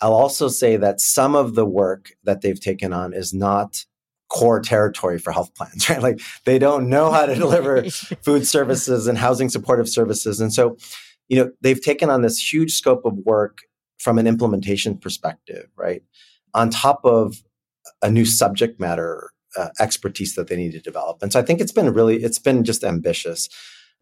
[0.00, 3.84] I'll also say that some of the work that they've taken on is not
[4.28, 6.02] core territory for health plans, right?
[6.02, 7.84] Like they don't know how to deliver
[8.24, 10.40] food services and housing supportive services.
[10.40, 10.78] And so,
[11.28, 13.58] you know, they've taken on this huge scope of work
[13.98, 16.02] from an implementation perspective, right?
[16.54, 17.42] On top of
[18.02, 21.22] a new subject matter uh, expertise that they need to develop.
[21.22, 23.48] And so I think it's been really, it's been just ambitious.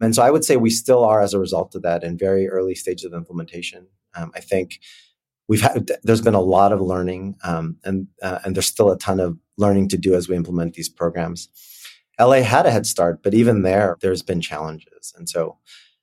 [0.01, 2.49] And so I would say we still are, as a result of that, in very
[2.49, 3.87] early stages of implementation.
[4.15, 4.79] Um, I think
[5.47, 8.97] we've had there's been a lot of learning um, and uh, and there's still a
[8.97, 11.49] ton of learning to do as we implement these programs
[12.19, 15.57] la had a head start but even there there's been challenges and so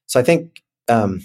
[0.06, 1.24] so i think um,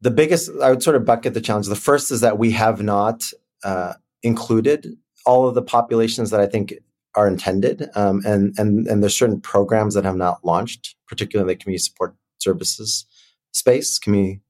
[0.00, 2.82] the biggest i would sort of bucket the challenge the first is that we have
[2.82, 3.24] not
[3.64, 6.74] uh, included all of the populations that i think
[7.14, 11.58] are intended um, and and and there's certain programs that have not launched particularly in
[11.58, 13.06] the community support services
[13.52, 14.40] space community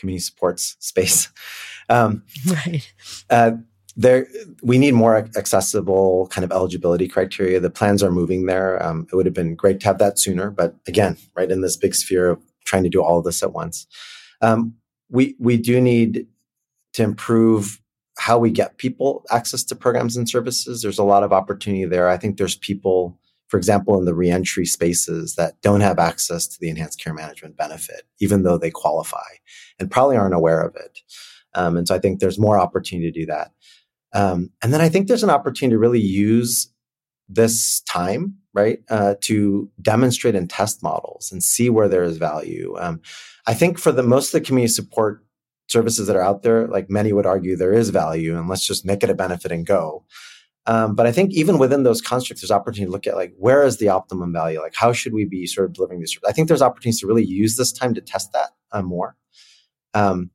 [0.00, 1.28] community supports space.
[1.88, 2.88] Um, right.
[3.30, 3.50] Uh,
[3.96, 4.28] there,
[4.62, 7.58] we need more accessible kind of eligibility criteria.
[7.58, 8.80] The plans are moving there.
[8.80, 11.76] Um, it would have been great to have that sooner, but again, right in this
[11.76, 12.40] big sphere of
[12.70, 13.86] trying to do all of this at once,
[14.40, 14.74] um,
[15.10, 16.26] we we do need
[16.92, 17.80] to improve
[18.18, 20.82] how we get people access to programs and services.
[20.82, 22.08] There's a lot of opportunity there.
[22.08, 23.18] I think there's people
[23.50, 27.56] for example, in the reentry spaces that don't have access to the enhanced care management
[27.56, 29.18] benefit, even though they qualify
[29.80, 31.00] and probably aren't aware of it.
[31.54, 33.50] Um, and so I think there's more opportunity to do that.
[34.12, 36.72] Um, and then I think there's an opportunity to really use
[37.30, 42.74] this time, right, uh, to demonstrate and test models and see where there is value.
[42.78, 43.00] Um,
[43.46, 45.24] I think for the most of the community support
[45.68, 48.84] services that are out there, like many would argue, there is value, and let's just
[48.84, 50.04] make it a benefit and go.
[50.66, 53.62] Um, but I think even within those constructs, there's opportunity to look at like where
[53.62, 54.60] is the optimum value?
[54.60, 56.18] Like how should we be sort of delivering this?
[56.28, 59.16] I think there's opportunities to really use this time to test that uh, more.
[59.94, 60.30] Um,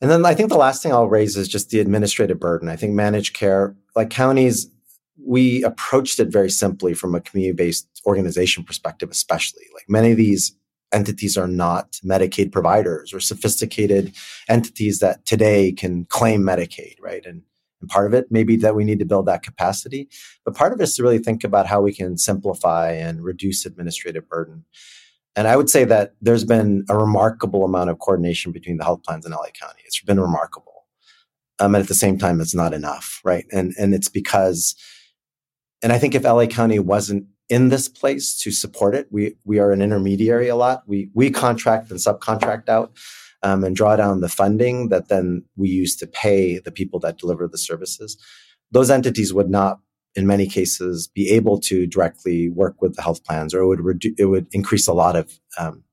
[0.00, 2.68] and then I think the last thing I'll raise is just the administrative burden.
[2.68, 4.68] I think managed care, like counties,
[5.22, 10.56] we approached it very simply from a community-based organization perspective, especially like many of these
[10.92, 14.14] entities are not Medicaid providers or sophisticated
[14.48, 17.24] entities that today can claim Medicaid, right?
[17.26, 17.42] And,
[17.80, 20.08] and part of it may be that we need to build that capacity,
[20.44, 23.66] but part of it is to really think about how we can simplify and reduce
[23.66, 24.64] administrative burden.
[25.36, 29.02] And I would say that there's been a remarkable amount of coordination between the health
[29.02, 29.82] plans in LA County.
[29.84, 30.86] It's been remarkable.
[31.58, 33.46] Um, and at the same time, it's not enough, right?
[33.52, 34.74] And and it's because,
[35.84, 39.58] and I think if LA County wasn't in this place to support it, we we
[39.58, 40.82] are an intermediary a lot.
[40.86, 42.96] We we contract and subcontract out
[43.42, 47.18] um, and draw down the funding that then we use to pay the people that
[47.18, 48.16] deliver the services.
[48.70, 49.78] Those entities would not
[50.14, 53.80] in many cases be able to directly work with the health plans or it would
[53.80, 55.84] redu- it would increase a lot of um,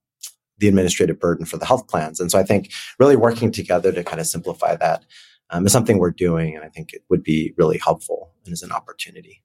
[0.59, 4.03] the administrative burden for the health plans and so i think really working together to
[4.03, 5.03] kind of simplify that
[5.49, 8.61] um, is something we're doing and i think it would be really helpful and is
[8.61, 9.41] an opportunity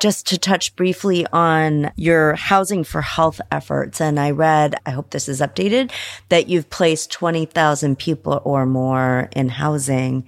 [0.00, 4.00] just to touch briefly on your housing for health efforts.
[4.00, 5.90] And I read, I hope this is updated,
[6.28, 10.26] that you've placed 20,000 people or more in housing.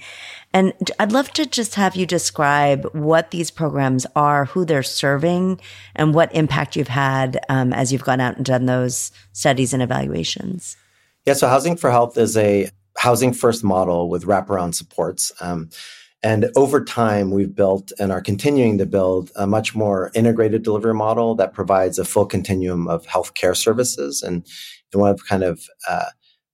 [0.52, 5.61] And I'd love to just have you describe what these programs are, who they're serving,
[5.94, 9.83] and what impact you've had um, as you've gone out and done those studies and
[9.83, 10.76] evaluations.
[11.26, 15.33] Yeah, so Housing for Health is a housing first model with wraparound supports.
[15.40, 15.70] Um,
[16.22, 20.94] and over time, we've built and are continuing to build a much more integrated delivery
[20.94, 24.22] model that provides a full continuum of healthcare services.
[24.22, 24.46] And
[24.92, 26.11] one of kind of uh,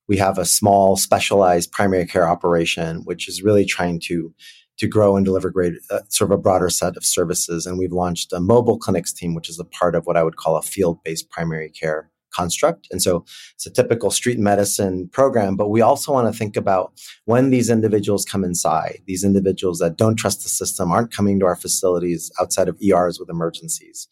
[0.08, 4.32] we have a small specialized primary care operation, which is really trying to
[4.78, 7.64] to grow and deliver great uh, sort of a broader set of services.
[7.64, 10.36] And we've launched a mobile clinics team, which is a part of what I would
[10.36, 12.86] call a field based primary care construct.
[12.90, 16.92] And so it's a typical street medicine program, but we also want to think about
[17.24, 21.46] when these individuals come inside, these individuals that don't trust the system aren't coming to
[21.46, 24.08] our facilities outside of ERs with emergencies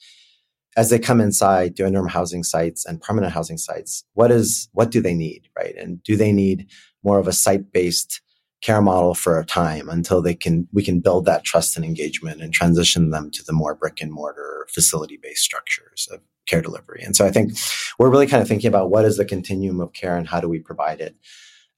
[0.77, 4.91] as they come inside to interim housing sites and permanent housing sites, what is what
[4.91, 5.75] do they need, right?
[5.77, 6.67] And do they need
[7.03, 8.21] more of a site-based
[8.63, 12.41] care model for a time until they can we can build that trust and engagement
[12.41, 17.03] and transition them to the more brick and mortar facility-based structures of care delivery.
[17.03, 17.53] And so I think
[17.99, 20.49] we're really kind of thinking about what is the continuum of care and how do
[20.49, 21.17] we provide it.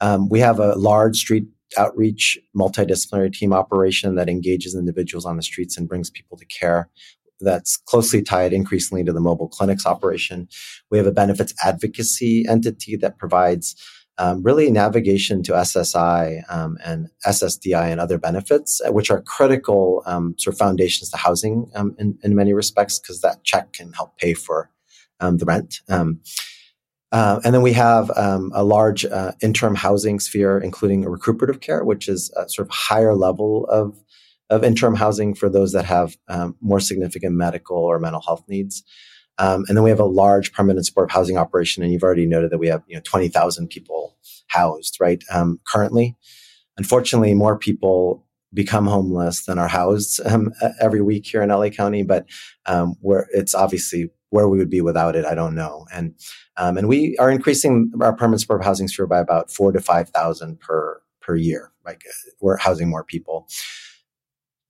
[0.00, 5.42] Um, we have a large street outreach multidisciplinary team operation that engages individuals on the
[5.42, 6.88] streets and brings people to care
[7.40, 10.48] that's closely tied increasingly to the mobile clinics operation.
[10.90, 13.74] We have a benefits advocacy entity that provides
[14.18, 20.02] um, really navigation to SSI um, and SSDI and other benefits, uh, which are critical
[20.06, 23.92] um, sort of foundations to housing um, in, in, many respects, because that check can
[23.92, 24.70] help pay for
[25.20, 25.80] um, the rent.
[25.88, 26.20] Um,
[27.12, 32.08] uh, and then we have a large uh, interim housing sphere, including recuperative care, which
[32.08, 34.02] is a sort of higher level of
[34.50, 38.84] of interim housing for those that have um, more significant medical or mental health needs.
[39.38, 42.50] Um, and then we have a large permanent supportive housing operation, and you've already noted
[42.50, 44.16] that we have you know twenty thousand people
[44.48, 46.16] housed right um, currently.
[46.78, 52.02] Unfortunately, more people become homeless than are housed um, every week here in LA County,
[52.02, 52.26] but
[52.66, 55.86] um, where it's obviously where we would be without it, I don't know.
[55.92, 56.14] And
[56.56, 60.08] um, and we are increasing our permanent supportive housing sphere by about four to five
[60.10, 61.72] thousand per per year.
[61.84, 62.02] Like
[62.40, 63.48] we're housing more people.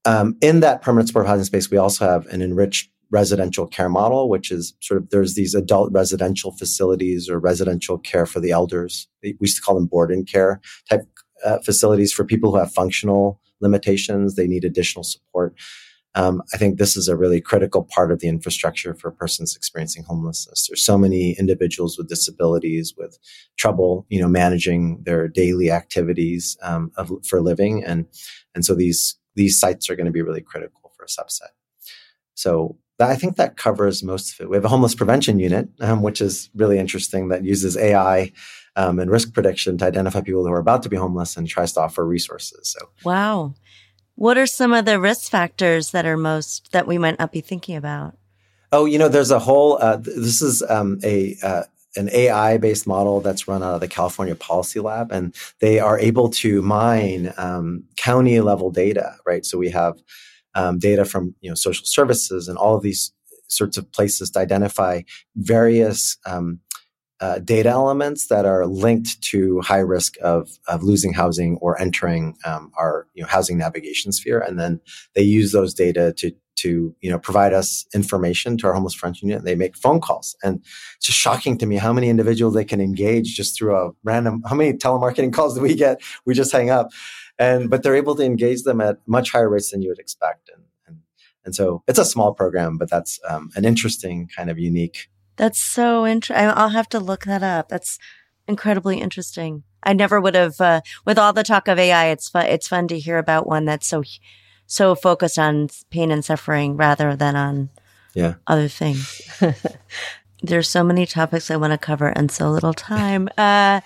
[0.04, 4.28] Um, in that permanent supportive housing space, we also have an enriched residential care model,
[4.28, 9.08] which is sort of there's these adult residential facilities or residential care for the elders.
[9.22, 11.02] We used to call them board and care type
[11.44, 14.34] uh, facilities for people who have functional limitations.
[14.34, 15.54] They need additional support.
[16.14, 20.02] Um, I think this is a really critical part of the infrastructure for persons experiencing
[20.04, 20.66] homelessness.
[20.66, 23.18] There's so many individuals with disabilities with
[23.58, 28.06] trouble, you know, managing their daily activities um, of, for living, and
[28.54, 31.52] and so these these sites are going to be really critical for a subset.
[32.34, 34.48] So I think that covers most of it.
[34.48, 38.32] We have a homeless prevention unit, um, which is really interesting that uses AI
[38.74, 41.72] um, and risk prediction to identify people who are about to be homeless and tries
[41.72, 42.68] to offer resources.
[42.68, 43.54] So, wow.
[44.14, 47.42] What are some of the risk factors that are most that we might not be
[47.42, 48.16] thinking about?
[48.72, 49.78] Oh, you know, there's a whole.
[49.80, 51.64] Uh, this is um, a uh,
[51.96, 55.98] an AI based model that's run out of the California Policy Lab, and they are
[55.98, 59.44] able to mine um, county level data, right?
[59.44, 59.98] So we have
[60.56, 63.12] um, data from you know social services and all of these
[63.48, 65.02] sorts of places to identify
[65.36, 66.58] various um,
[67.20, 72.36] uh, data elements that are linked to high risk of, of losing housing or entering
[72.44, 74.80] um, our you know, housing navigation sphere, and then
[75.14, 79.22] they use those data to to you know provide us information to our homeless front
[79.22, 79.44] unit.
[79.44, 80.60] They make phone calls, and
[80.96, 84.42] it's just shocking to me how many individuals they can engage just through a random.
[84.46, 86.02] How many telemarketing calls do we get?
[86.24, 86.90] We just hang up,
[87.38, 90.50] and but they're able to engage them at much higher rates than you would expect,
[90.54, 90.98] and and,
[91.44, 95.58] and so it's a small program, but that's um, an interesting kind of unique That's
[95.58, 96.48] so interesting.
[96.48, 97.68] I'll have to look that up.
[97.68, 97.98] That's
[98.48, 99.64] incredibly interesting.
[99.82, 102.88] I never would have, uh, with all the talk of AI, it's fun, it's fun
[102.88, 104.02] to hear about one that's so,
[104.66, 107.70] so focused on pain and suffering rather than on
[108.14, 108.34] yeah.
[108.46, 109.20] other things.
[110.42, 113.28] There's so many topics I want to cover and so little time.
[113.38, 113.80] Uh,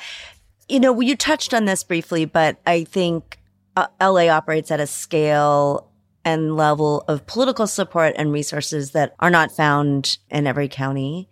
[0.69, 3.40] you know, you touched on this briefly, but I think
[3.77, 5.91] uh, LA operates at a scale
[6.25, 11.29] and level of political support and resources that are not found in every county.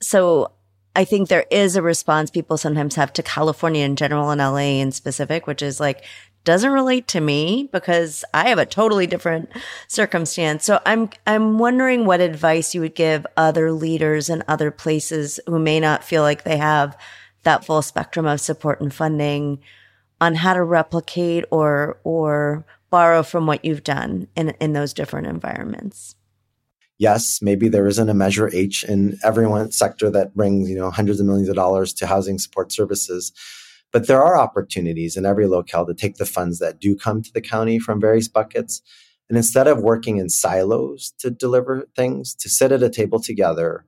[0.00, 0.52] So
[0.94, 4.80] I think there is a response people sometimes have to California in general and LA
[4.80, 6.04] in specific, which is like,
[6.44, 9.48] doesn't relate to me because I have a totally different
[9.86, 10.64] circumstance.
[10.64, 15.58] So I'm, I'm wondering what advice you would give other leaders in other places who
[15.58, 16.98] may not feel like they have
[17.44, 19.60] that full spectrum of support and funding
[20.22, 25.26] on how to replicate or, or borrow from what you've done in, in those different
[25.26, 26.14] environments
[27.02, 30.88] yes, maybe there isn't a measure H in every one sector that brings, you know,
[30.88, 33.32] hundreds of millions of dollars to housing support services.
[33.92, 37.32] But there are opportunities in every locale to take the funds that do come to
[37.32, 38.82] the county from various buckets.
[39.28, 43.84] And instead of working in silos to deliver things, to sit at a table together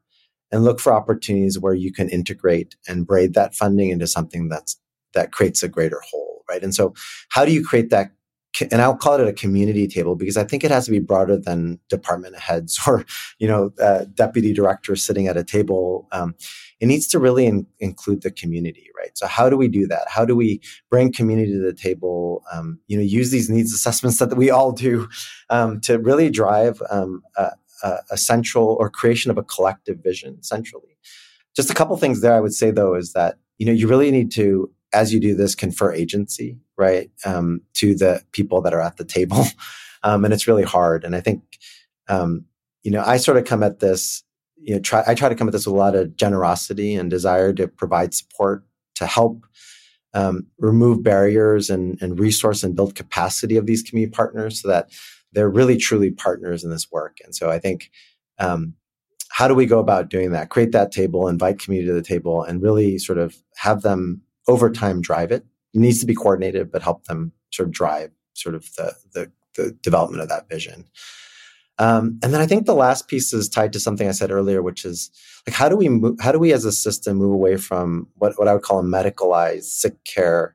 [0.51, 4.77] and look for opportunities where you can integrate and braid that funding into something that's
[5.15, 6.63] that creates a greater whole, right?
[6.63, 6.95] And so
[7.31, 8.11] how do you create that
[8.71, 11.37] and I'll call it a community table because I think it has to be broader
[11.37, 13.05] than department heads or,
[13.41, 16.07] you know, uh, deputy directors sitting at a table.
[16.13, 16.37] Um,
[16.81, 19.11] it needs to really in, include the community, right?
[19.19, 20.07] So how do we do that?
[20.09, 22.45] How do we bring community to the table?
[22.53, 25.09] Um, you know, use these needs assessments that we all do
[25.51, 27.51] um, to really drive um, a,
[28.11, 30.97] a central or creation of a collective vision centrally.
[31.55, 34.11] Just a couple things there I would say though is that you know you really
[34.11, 38.81] need to as you do this, confer agency, right, um, to the people that are
[38.81, 39.45] at the table.
[40.07, 41.03] Um, and it's really hard.
[41.03, 41.43] And I think,
[42.09, 42.45] um,
[42.83, 44.23] you know, I sort of come at this,
[44.57, 47.09] you know, try, I try to come at this with a lot of generosity and
[47.09, 48.65] desire to provide support
[48.97, 49.47] to help
[50.13, 54.91] um, remove barriers and, and resource and build capacity of these community partners so that
[55.33, 57.17] they're really truly partners in this work.
[57.25, 57.91] And so I think,
[58.39, 58.75] um,
[59.31, 60.51] how do we go about doing that?
[60.51, 64.71] Create that table, invite community to the table, and really sort of have them over
[64.71, 65.45] time drive it.
[65.73, 69.33] It needs to be coordinated, but help them sort of drive sort of the the,
[69.57, 70.87] the development of that vision.
[71.79, 74.63] Um, and then I think the last piece is tied to something I said earlier,
[74.63, 75.11] which is
[75.47, 78.39] like how do we move, how do we as a system move away from what,
[78.39, 80.55] what I would call a medicalized sick care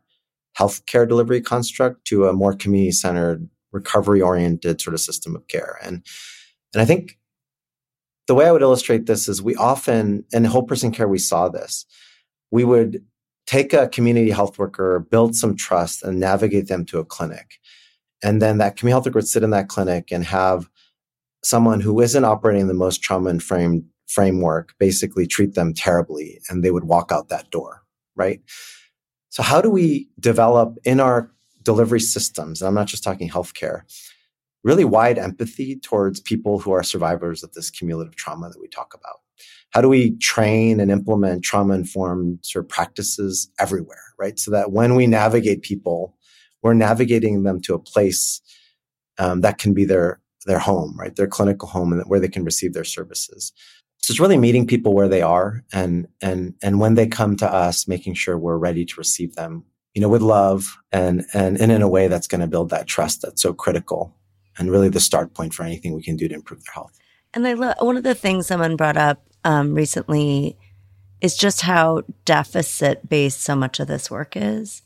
[0.57, 5.77] healthcare delivery construct to a more community centered recovery oriented sort of system of care
[5.83, 6.03] and
[6.73, 7.17] and I think
[8.27, 11.49] the way I would illustrate this is we often in whole person care we saw
[11.49, 11.85] this
[12.51, 13.03] we would
[13.45, 17.59] take a community health worker, build some trust, and navigate them to a clinic.
[18.23, 20.69] And then that community health worker would sit in that clinic and have
[21.43, 26.71] someone who isn't operating the most trauma informed framework basically treat them terribly and they
[26.71, 27.83] would walk out that door,
[28.15, 28.41] right?
[29.29, 31.31] So, how do we develop in our
[31.63, 33.81] delivery systems, and I'm not just talking healthcare,
[34.63, 38.93] really wide empathy towards people who are survivors of this cumulative trauma that we talk
[38.93, 39.19] about?
[39.71, 44.39] How do we train and implement trauma informed sort of practices everywhere, right?
[44.39, 46.15] So that when we navigate people,
[46.61, 48.41] we're navigating them to a place
[49.17, 51.15] um, that can be their their home, right?
[51.15, 53.51] Their clinical home, and where they can receive their services.
[53.97, 57.53] So it's really meeting people where they are, and and and when they come to
[57.53, 61.71] us, making sure we're ready to receive them, you know, with love and and and
[61.71, 64.15] in a way that's going to build that trust that's so critical,
[64.57, 66.98] and really the start point for anything we can do to improve their health.
[67.33, 70.57] And I love one of the things someone brought up um, recently
[71.21, 74.81] is just how deficit based so much of this work is.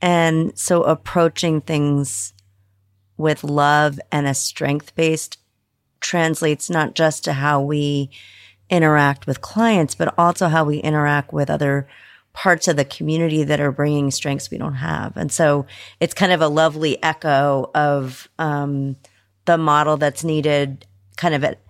[0.00, 2.34] And so approaching things
[3.16, 5.38] with love and a strength based
[6.00, 8.10] translates not just to how we
[8.68, 11.86] interact with clients, but also how we interact with other
[12.32, 15.16] parts of the community that are bringing strengths we don't have.
[15.16, 15.66] And so
[16.00, 18.96] it's kind of a lovely echo of um,
[19.44, 21.60] the model that's needed kind of at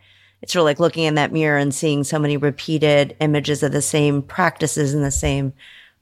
[0.43, 3.73] it's sort of like looking in that mirror and seeing so many repeated images of
[3.73, 5.53] the same practices and the same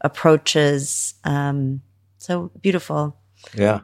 [0.01, 1.15] approaches.
[1.25, 1.83] Um,
[2.19, 3.17] so beautiful.
[3.55, 3.81] Yeah.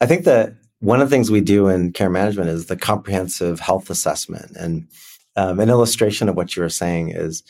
[0.00, 3.60] I think that one of the things we do in care management is the comprehensive
[3.60, 4.52] health assessment.
[4.56, 4.88] And
[5.36, 7.42] um, an illustration of what you were saying is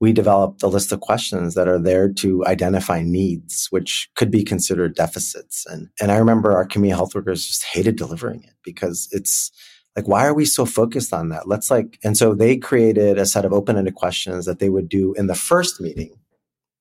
[0.00, 4.42] we developed a list of questions that are there to identify needs, which could be
[4.42, 5.66] considered deficits.
[5.66, 9.52] And, and I remember our community health workers just hated delivering it because it's,
[9.96, 13.26] like why are we so focused on that let's like and so they created a
[13.26, 16.12] set of open-ended questions that they would do in the first meeting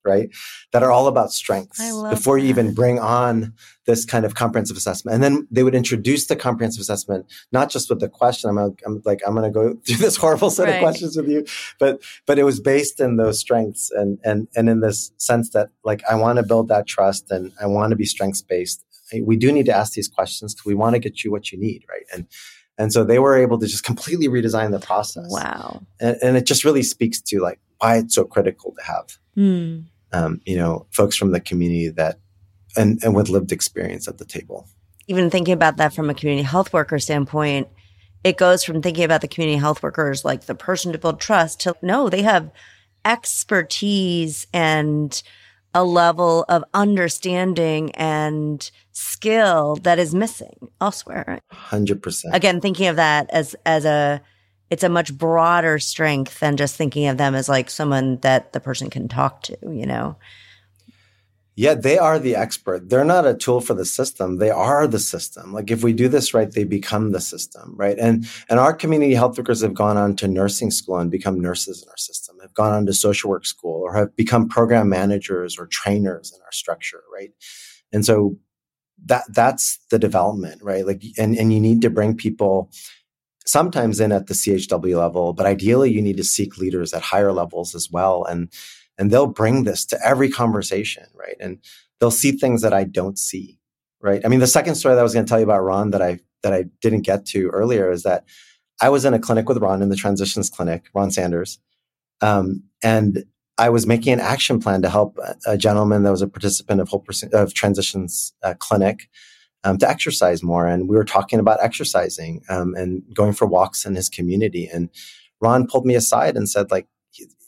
[0.05, 0.29] right?
[0.71, 1.77] That are all about strengths
[2.09, 2.43] before that.
[2.43, 3.53] you even bring on
[3.85, 5.15] this kind of comprehensive assessment.
[5.15, 8.49] And then they would introduce the comprehensive assessment, not just with the question.
[8.49, 10.75] I'm, like, I'm going to go through this horrible set Right.
[10.75, 11.45] of questions with you,
[11.79, 15.69] but, but it was based in those strengths and, and, and in this sense that
[15.83, 18.83] like, I want to build that trust and I want to be strengths based.
[19.23, 21.59] We do need to ask these questions because we want to get you what you
[21.59, 21.83] need.
[21.89, 22.05] Right.
[22.13, 22.27] And,
[22.79, 25.27] and so they were able to just completely redesign the process.
[25.29, 25.83] Wow.
[25.99, 29.05] And, and it just really speaks to like why it's so critical to have
[29.35, 29.81] Hmm.
[30.11, 32.17] um, you know, folks from the community that
[32.75, 34.67] and and with lived experience at the table.
[35.07, 37.67] even thinking about that from a community health worker standpoint,
[38.23, 41.61] it goes from thinking about the community health workers like the person to build trust
[41.61, 42.51] to no, they have
[43.05, 45.21] expertise and
[45.73, 51.39] a level of understanding and skill that is missing elsewhere.
[51.51, 52.35] Hundred percent.
[52.35, 54.21] Again, thinking of that as as a
[54.69, 58.59] it's a much broader strength than just thinking of them as like someone that the
[58.59, 60.15] person can talk to, you know.
[61.59, 62.87] Yeah, they are the expert.
[62.87, 64.37] They're not a tool for the system.
[64.37, 65.51] They are the system.
[65.51, 67.97] Like if we do this right, they become the system, right?
[67.99, 71.83] And and our community health workers have gone on to nursing school and become nurses
[71.83, 72.37] in our system.
[72.41, 76.41] Have gone on to social work school or have become program managers or trainers in
[76.43, 77.31] our structure, right?
[77.91, 78.37] And so
[79.07, 80.87] that that's the development, right?
[80.87, 82.71] Like and and you need to bring people
[83.45, 87.33] sometimes in at the CHW level, but ideally you need to seek leaders at higher
[87.33, 88.49] levels as well and
[88.99, 91.37] and they'll bring this to every conversation, right?
[91.39, 91.57] And
[91.99, 93.57] they'll see things that I don't see,
[94.01, 94.21] right?
[94.23, 96.01] I mean, the second story that I was going to tell you about Ron that
[96.01, 98.23] I that I didn't get to earlier is that
[98.81, 101.59] I was in a clinic with Ron in the transitions clinic, Ron Sanders,
[102.21, 103.25] um, and
[103.57, 106.87] I was making an action plan to help a, gentleman that was a participant of
[106.87, 109.09] whole Percent- of transitions uh, clinic
[109.65, 113.85] um, to exercise more, and we were talking about exercising um, and going for walks
[113.85, 114.89] in his community, and
[115.41, 116.87] Ron pulled me aside and said, like,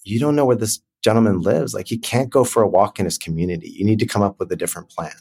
[0.04, 1.74] you don't know where this gentleman lives.
[1.74, 3.70] Like he can't go for a walk in his community.
[3.70, 5.14] You need to come up with a different plan.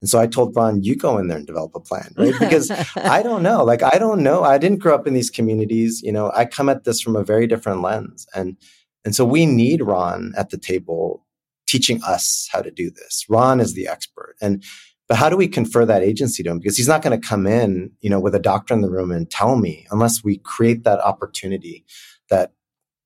[0.00, 2.34] And so I told Ron, you go in there and develop a plan, right?
[2.38, 3.64] Because I don't know.
[3.64, 4.42] Like I don't know.
[4.42, 6.02] I didn't grow up in these communities.
[6.02, 8.26] You know, I come at this from a very different lens.
[8.34, 8.56] And
[9.04, 11.26] and so we need Ron at the table
[11.66, 13.24] teaching us how to do this.
[13.28, 14.36] Ron is the expert.
[14.40, 14.62] And
[15.08, 16.58] but how do we confer that agency to him?
[16.58, 19.10] Because he's not going to come in, you know, with a doctor in the room
[19.10, 21.84] and tell me unless we create that opportunity
[22.30, 22.52] that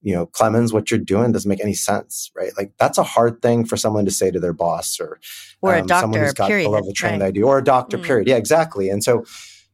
[0.02, 2.52] you know, Clemens, what you're doing doesn't make any sense, right?
[2.56, 5.18] Like that's a hard thing for someone to say to their boss or
[5.62, 6.66] or a um, someone doctor, who's got period.
[6.66, 7.28] the level of training right.
[7.28, 8.04] I do, or a doctor, Mm.
[8.04, 8.28] period.
[8.28, 8.88] Yeah, exactly.
[8.90, 9.24] And so,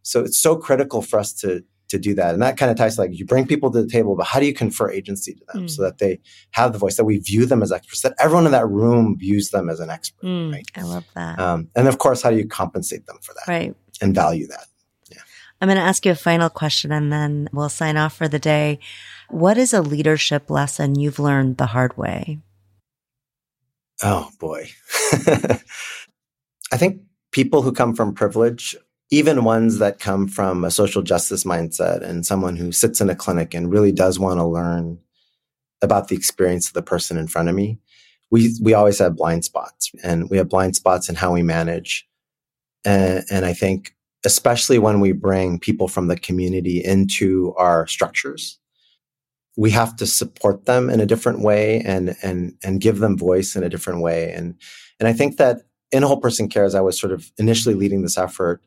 [0.02, 2.94] so it's so critical for us to to do that, and that kind of ties
[2.94, 5.44] to like you bring people to the table, but how do you confer agency to
[5.52, 5.70] them Mm.
[5.70, 6.20] so that they
[6.52, 9.50] have the voice, that we view them as experts, that everyone in that room views
[9.50, 10.66] them as an expert, Mm, right?
[10.74, 11.38] I love that.
[11.38, 13.74] Um, and of course, how do you compensate them for that right.
[14.00, 14.66] and value that?
[15.60, 18.40] I'm going to ask you a final question and then we'll sign off for the
[18.40, 18.80] day.
[19.32, 22.40] What is a leadership lesson you've learned the hard way?
[24.02, 24.68] Oh boy.
[25.12, 28.76] I think people who come from privilege,
[29.10, 33.16] even ones that come from a social justice mindset and someone who sits in a
[33.16, 34.98] clinic and really does want to learn
[35.80, 37.78] about the experience of the person in front of me,
[38.30, 42.06] we we always have blind spots and we have blind spots in how we manage.
[42.84, 48.58] And, and I think especially when we bring people from the community into our structures,
[49.56, 53.54] we have to support them in a different way and and and give them voice
[53.54, 54.32] in a different way.
[54.32, 54.54] And
[55.02, 58.02] and i think that in whole person care as i was sort of initially leading
[58.02, 58.62] this effort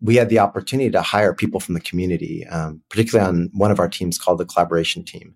[0.00, 3.80] we had the opportunity to hire people from the community um, particularly on one of
[3.80, 5.34] our teams called the collaboration team.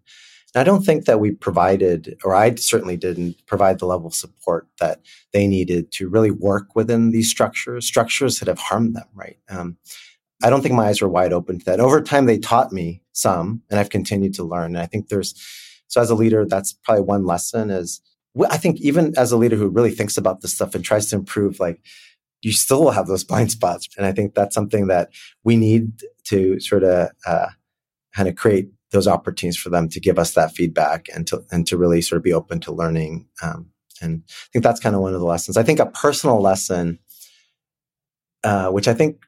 [0.55, 4.15] And i don't think that we provided or i certainly didn't provide the level of
[4.15, 5.01] support that
[5.33, 7.87] they needed to really work within these structures.
[7.87, 9.39] Structures that have harmed them right?
[9.49, 9.79] Um,
[10.43, 11.81] I don't think my eyes were wide open to that.
[11.81, 14.77] Over time, they taught me some, and I've continued to learn.
[14.77, 15.35] And I think there's,
[15.89, 18.01] so as a leader, that's probably one lesson is,
[18.49, 21.17] I think even as a leader who really thinks about this stuff and tries to
[21.17, 21.81] improve, like
[22.43, 23.89] you still will have those blind spots.
[23.97, 25.11] And I think that's something that
[25.43, 27.49] we need to sort of uh,
[28.15, 31.67] kind of create those opportunities for them to give us that feedback and to, and
[31.67, 33.27] to really sort of be open to learning.
[33.43, 33.71] Um,
[34.01, 35.57] and I think that's kind of one of the lessons.
[35.57, 37.01] I think a personal lesson,
[38.45, 39.25] uh, which I think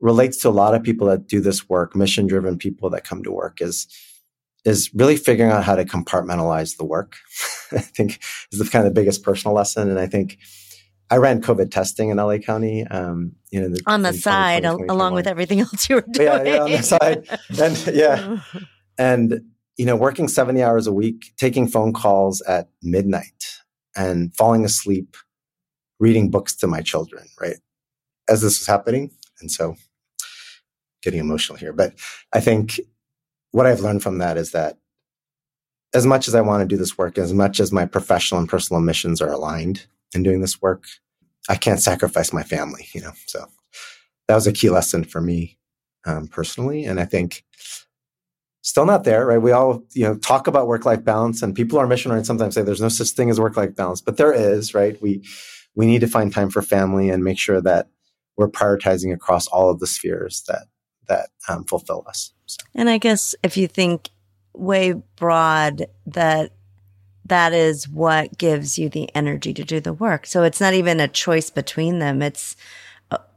[0.00, 3.22] relates to a lot of people that do this work, mission driven people that come
[3.22, 3.86] to work is
[4.64, 7.16] is really figuring out how to compartmentalize the work.
[7.72, 9.90] I think is the kind of the biggest personal lesson.
[9.90, 10.38] And I think
[11.10, 12.86] I ran COVID testing in LA County.
[12.86, 16.26] Um, you know, On the side, along with everything else you were doing.
[16.28, 17.28] Yeah, yeah, on the side.
[17.60, 18.40] And yeah,
[18.98, 19.40] and
[19.76, 23.58] you know, working 70 hours a week, taking phone calls at midnight
[23.96, 25.16] and falling asleep,
[25.98, 27.56] reading books to my children, right?
[28.28, 29.10] As this was happening.
[29.44, 29.76] And so
[31.02, 31.74] getting emotional here.
[31.74, 31.92] But
[32.32, 32.80] I think
[33.50, 34.78] what I've learned from that is that
[35.94, 38.48] as much as I want to do this work, as much as my professional and
[38.48, 40.84] personal missions are aligned in doing this work,
[41.48, 43.12] I can't sacrifice my family, you know.
[43.26, 43.46] So
[44.28, 45.58] that was a key lesson for me
[46.06, 47.44] um, personally, and I think
[48.62, 49.42] still not there, right?
[49.42, 52.54] We all you know talk about work life balance, and people are mission oriented sometimes
[52.54, 55.00] say there's no such thing as work life balance, but there is, right?
[55.02, 55.22] We
[55.76, 57.88] we need to find time for family and make sure that
[58.36, 60.66] we're prioritizing across all of the spheres that
[61.08, 62.32] that um, fulfill us.
[62.46, 62.64] So.
[62.74, 64.10] And I guess if you think
[64.54, 66.52] way broad, that
[67.26, 70.26] that is what gives you the energy to do the work.
[70.26, 72.22] So it's not even a choice between them.
[72.22, 72.56] It's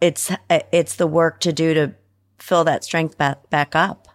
[0.02, 1.94] it's it's the work to do to
[2.40, 4.08] fill that strength back back up.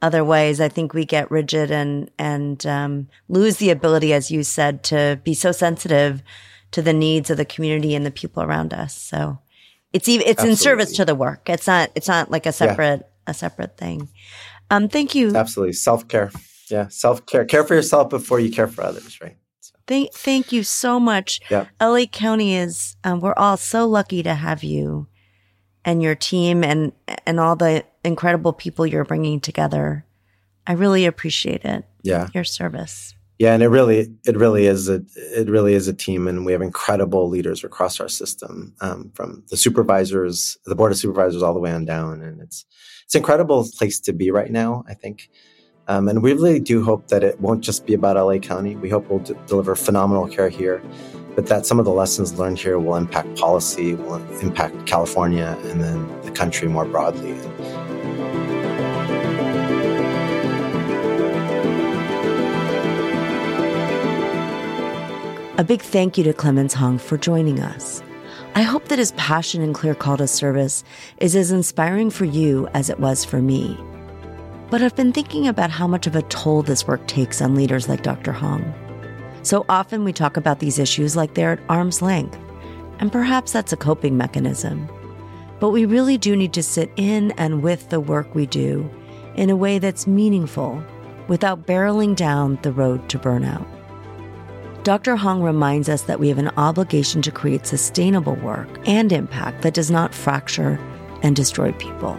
[0.00, 4.82] Otherwise, I think we get rigid and and um, lose the ability, as you said,
[4.84, 6.22] to be so sensitive
[6.72, 8.96] to the needs of the community and the people around us.
[8.96, 9.38] So
[9.92, 10.50] it's even it's Absolutely.
[10.50, 11.48] in service to the work.
[11.48, 13.30] It's not it's not like a separate yeah.
[13.30, 14.08] a separate thing.
[14.70, 15.34] Um, thank you.
[15.34, 16.30] Absolutely, self care.
[16.70, 17.44] Yeah, self care.
[17.44, 19.20] Care for yourself before you care for others.
[19.20, 19.36] Right.
[19.60, 19.74] So.
[19.86, 21.40] Thank thank you so much.
[21.50, 21.66] Yeah.
[21.80, 22.96] LA County is.
[23.04, 25.08] Um, we're all so lucky to have you
[25.84, 26.92] and your team and
[27.26, 30.06] and all the incredible people you're bringing together.
[30.66, 31.84] I really appreciate it.
[32.02, 32.28] Yeah.
[32.34, 33.14] Your service.
[33.42, 36.52] Yeah, and it really, it really is a, it really is a team, and we
[36.52, 41.52] have incredible leaders across our system, um, from the supervisors, the board of supervisors, all
[41.52, 42.64] the way on down, and it's,
[43.04, 44.84] it's an incredible place to be right now.
[44.86, 45.28] I think,
[45.88, 48.76] um, and we really do hope that it won't just be about LA County.
[48.76, 50.80] We hope we'll d- deliver phenomenal care here,
[51.34, 55.82] but that some of the lessons learned here will impact policy, will impact California, and
[55.82, 57.32] then the country more broadly.
[65.62, 68.02] A big thank you to Clemens Hong for joining us.
[68.56, 70.82] I hope that his passion and clear call to service
[71.18, 73.78] is as inspiring for you as it was for me.
[74.70, 77.88] But I've been thinking about how much of a toll this work takes on leaders
[77.88, 78.32] like Dr.
[78.32, 78.74] Hong.
[79.44, 82.36] So often we talk about these issues like they're at arm's length,
[82.98, 84.88] and perhaps that's a coping mechanism.
[85.60, 88.90] But we really do need to sit in and with the work we do
[89.36, 90.82] in a way that's meaningful
[91.28, 93.64] without barreling down the road to burnout.
[94.84, 95.14] Dr.
[95.14, 99.74] Hong reminds us that we have an obligation to create sustainable work and impact that
[99.74, 100.76] does not fracture
[101.22, 102.14] and destroy people.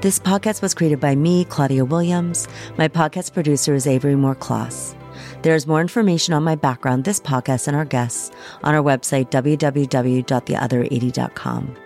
[0.00, 2.46] This podcast was created by me, Claudia Williams.
[2.76, 4.94] My podcast producer is Avery Moore Kloss.
[5.42, 8.30] There's more information on my background, this podcast, and our guests
[8.62, 11.76] on our website, www.theother80.com.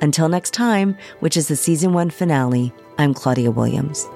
[0.00, 4.06] Until next time, which is the season one finale, I'm Claudia Williams.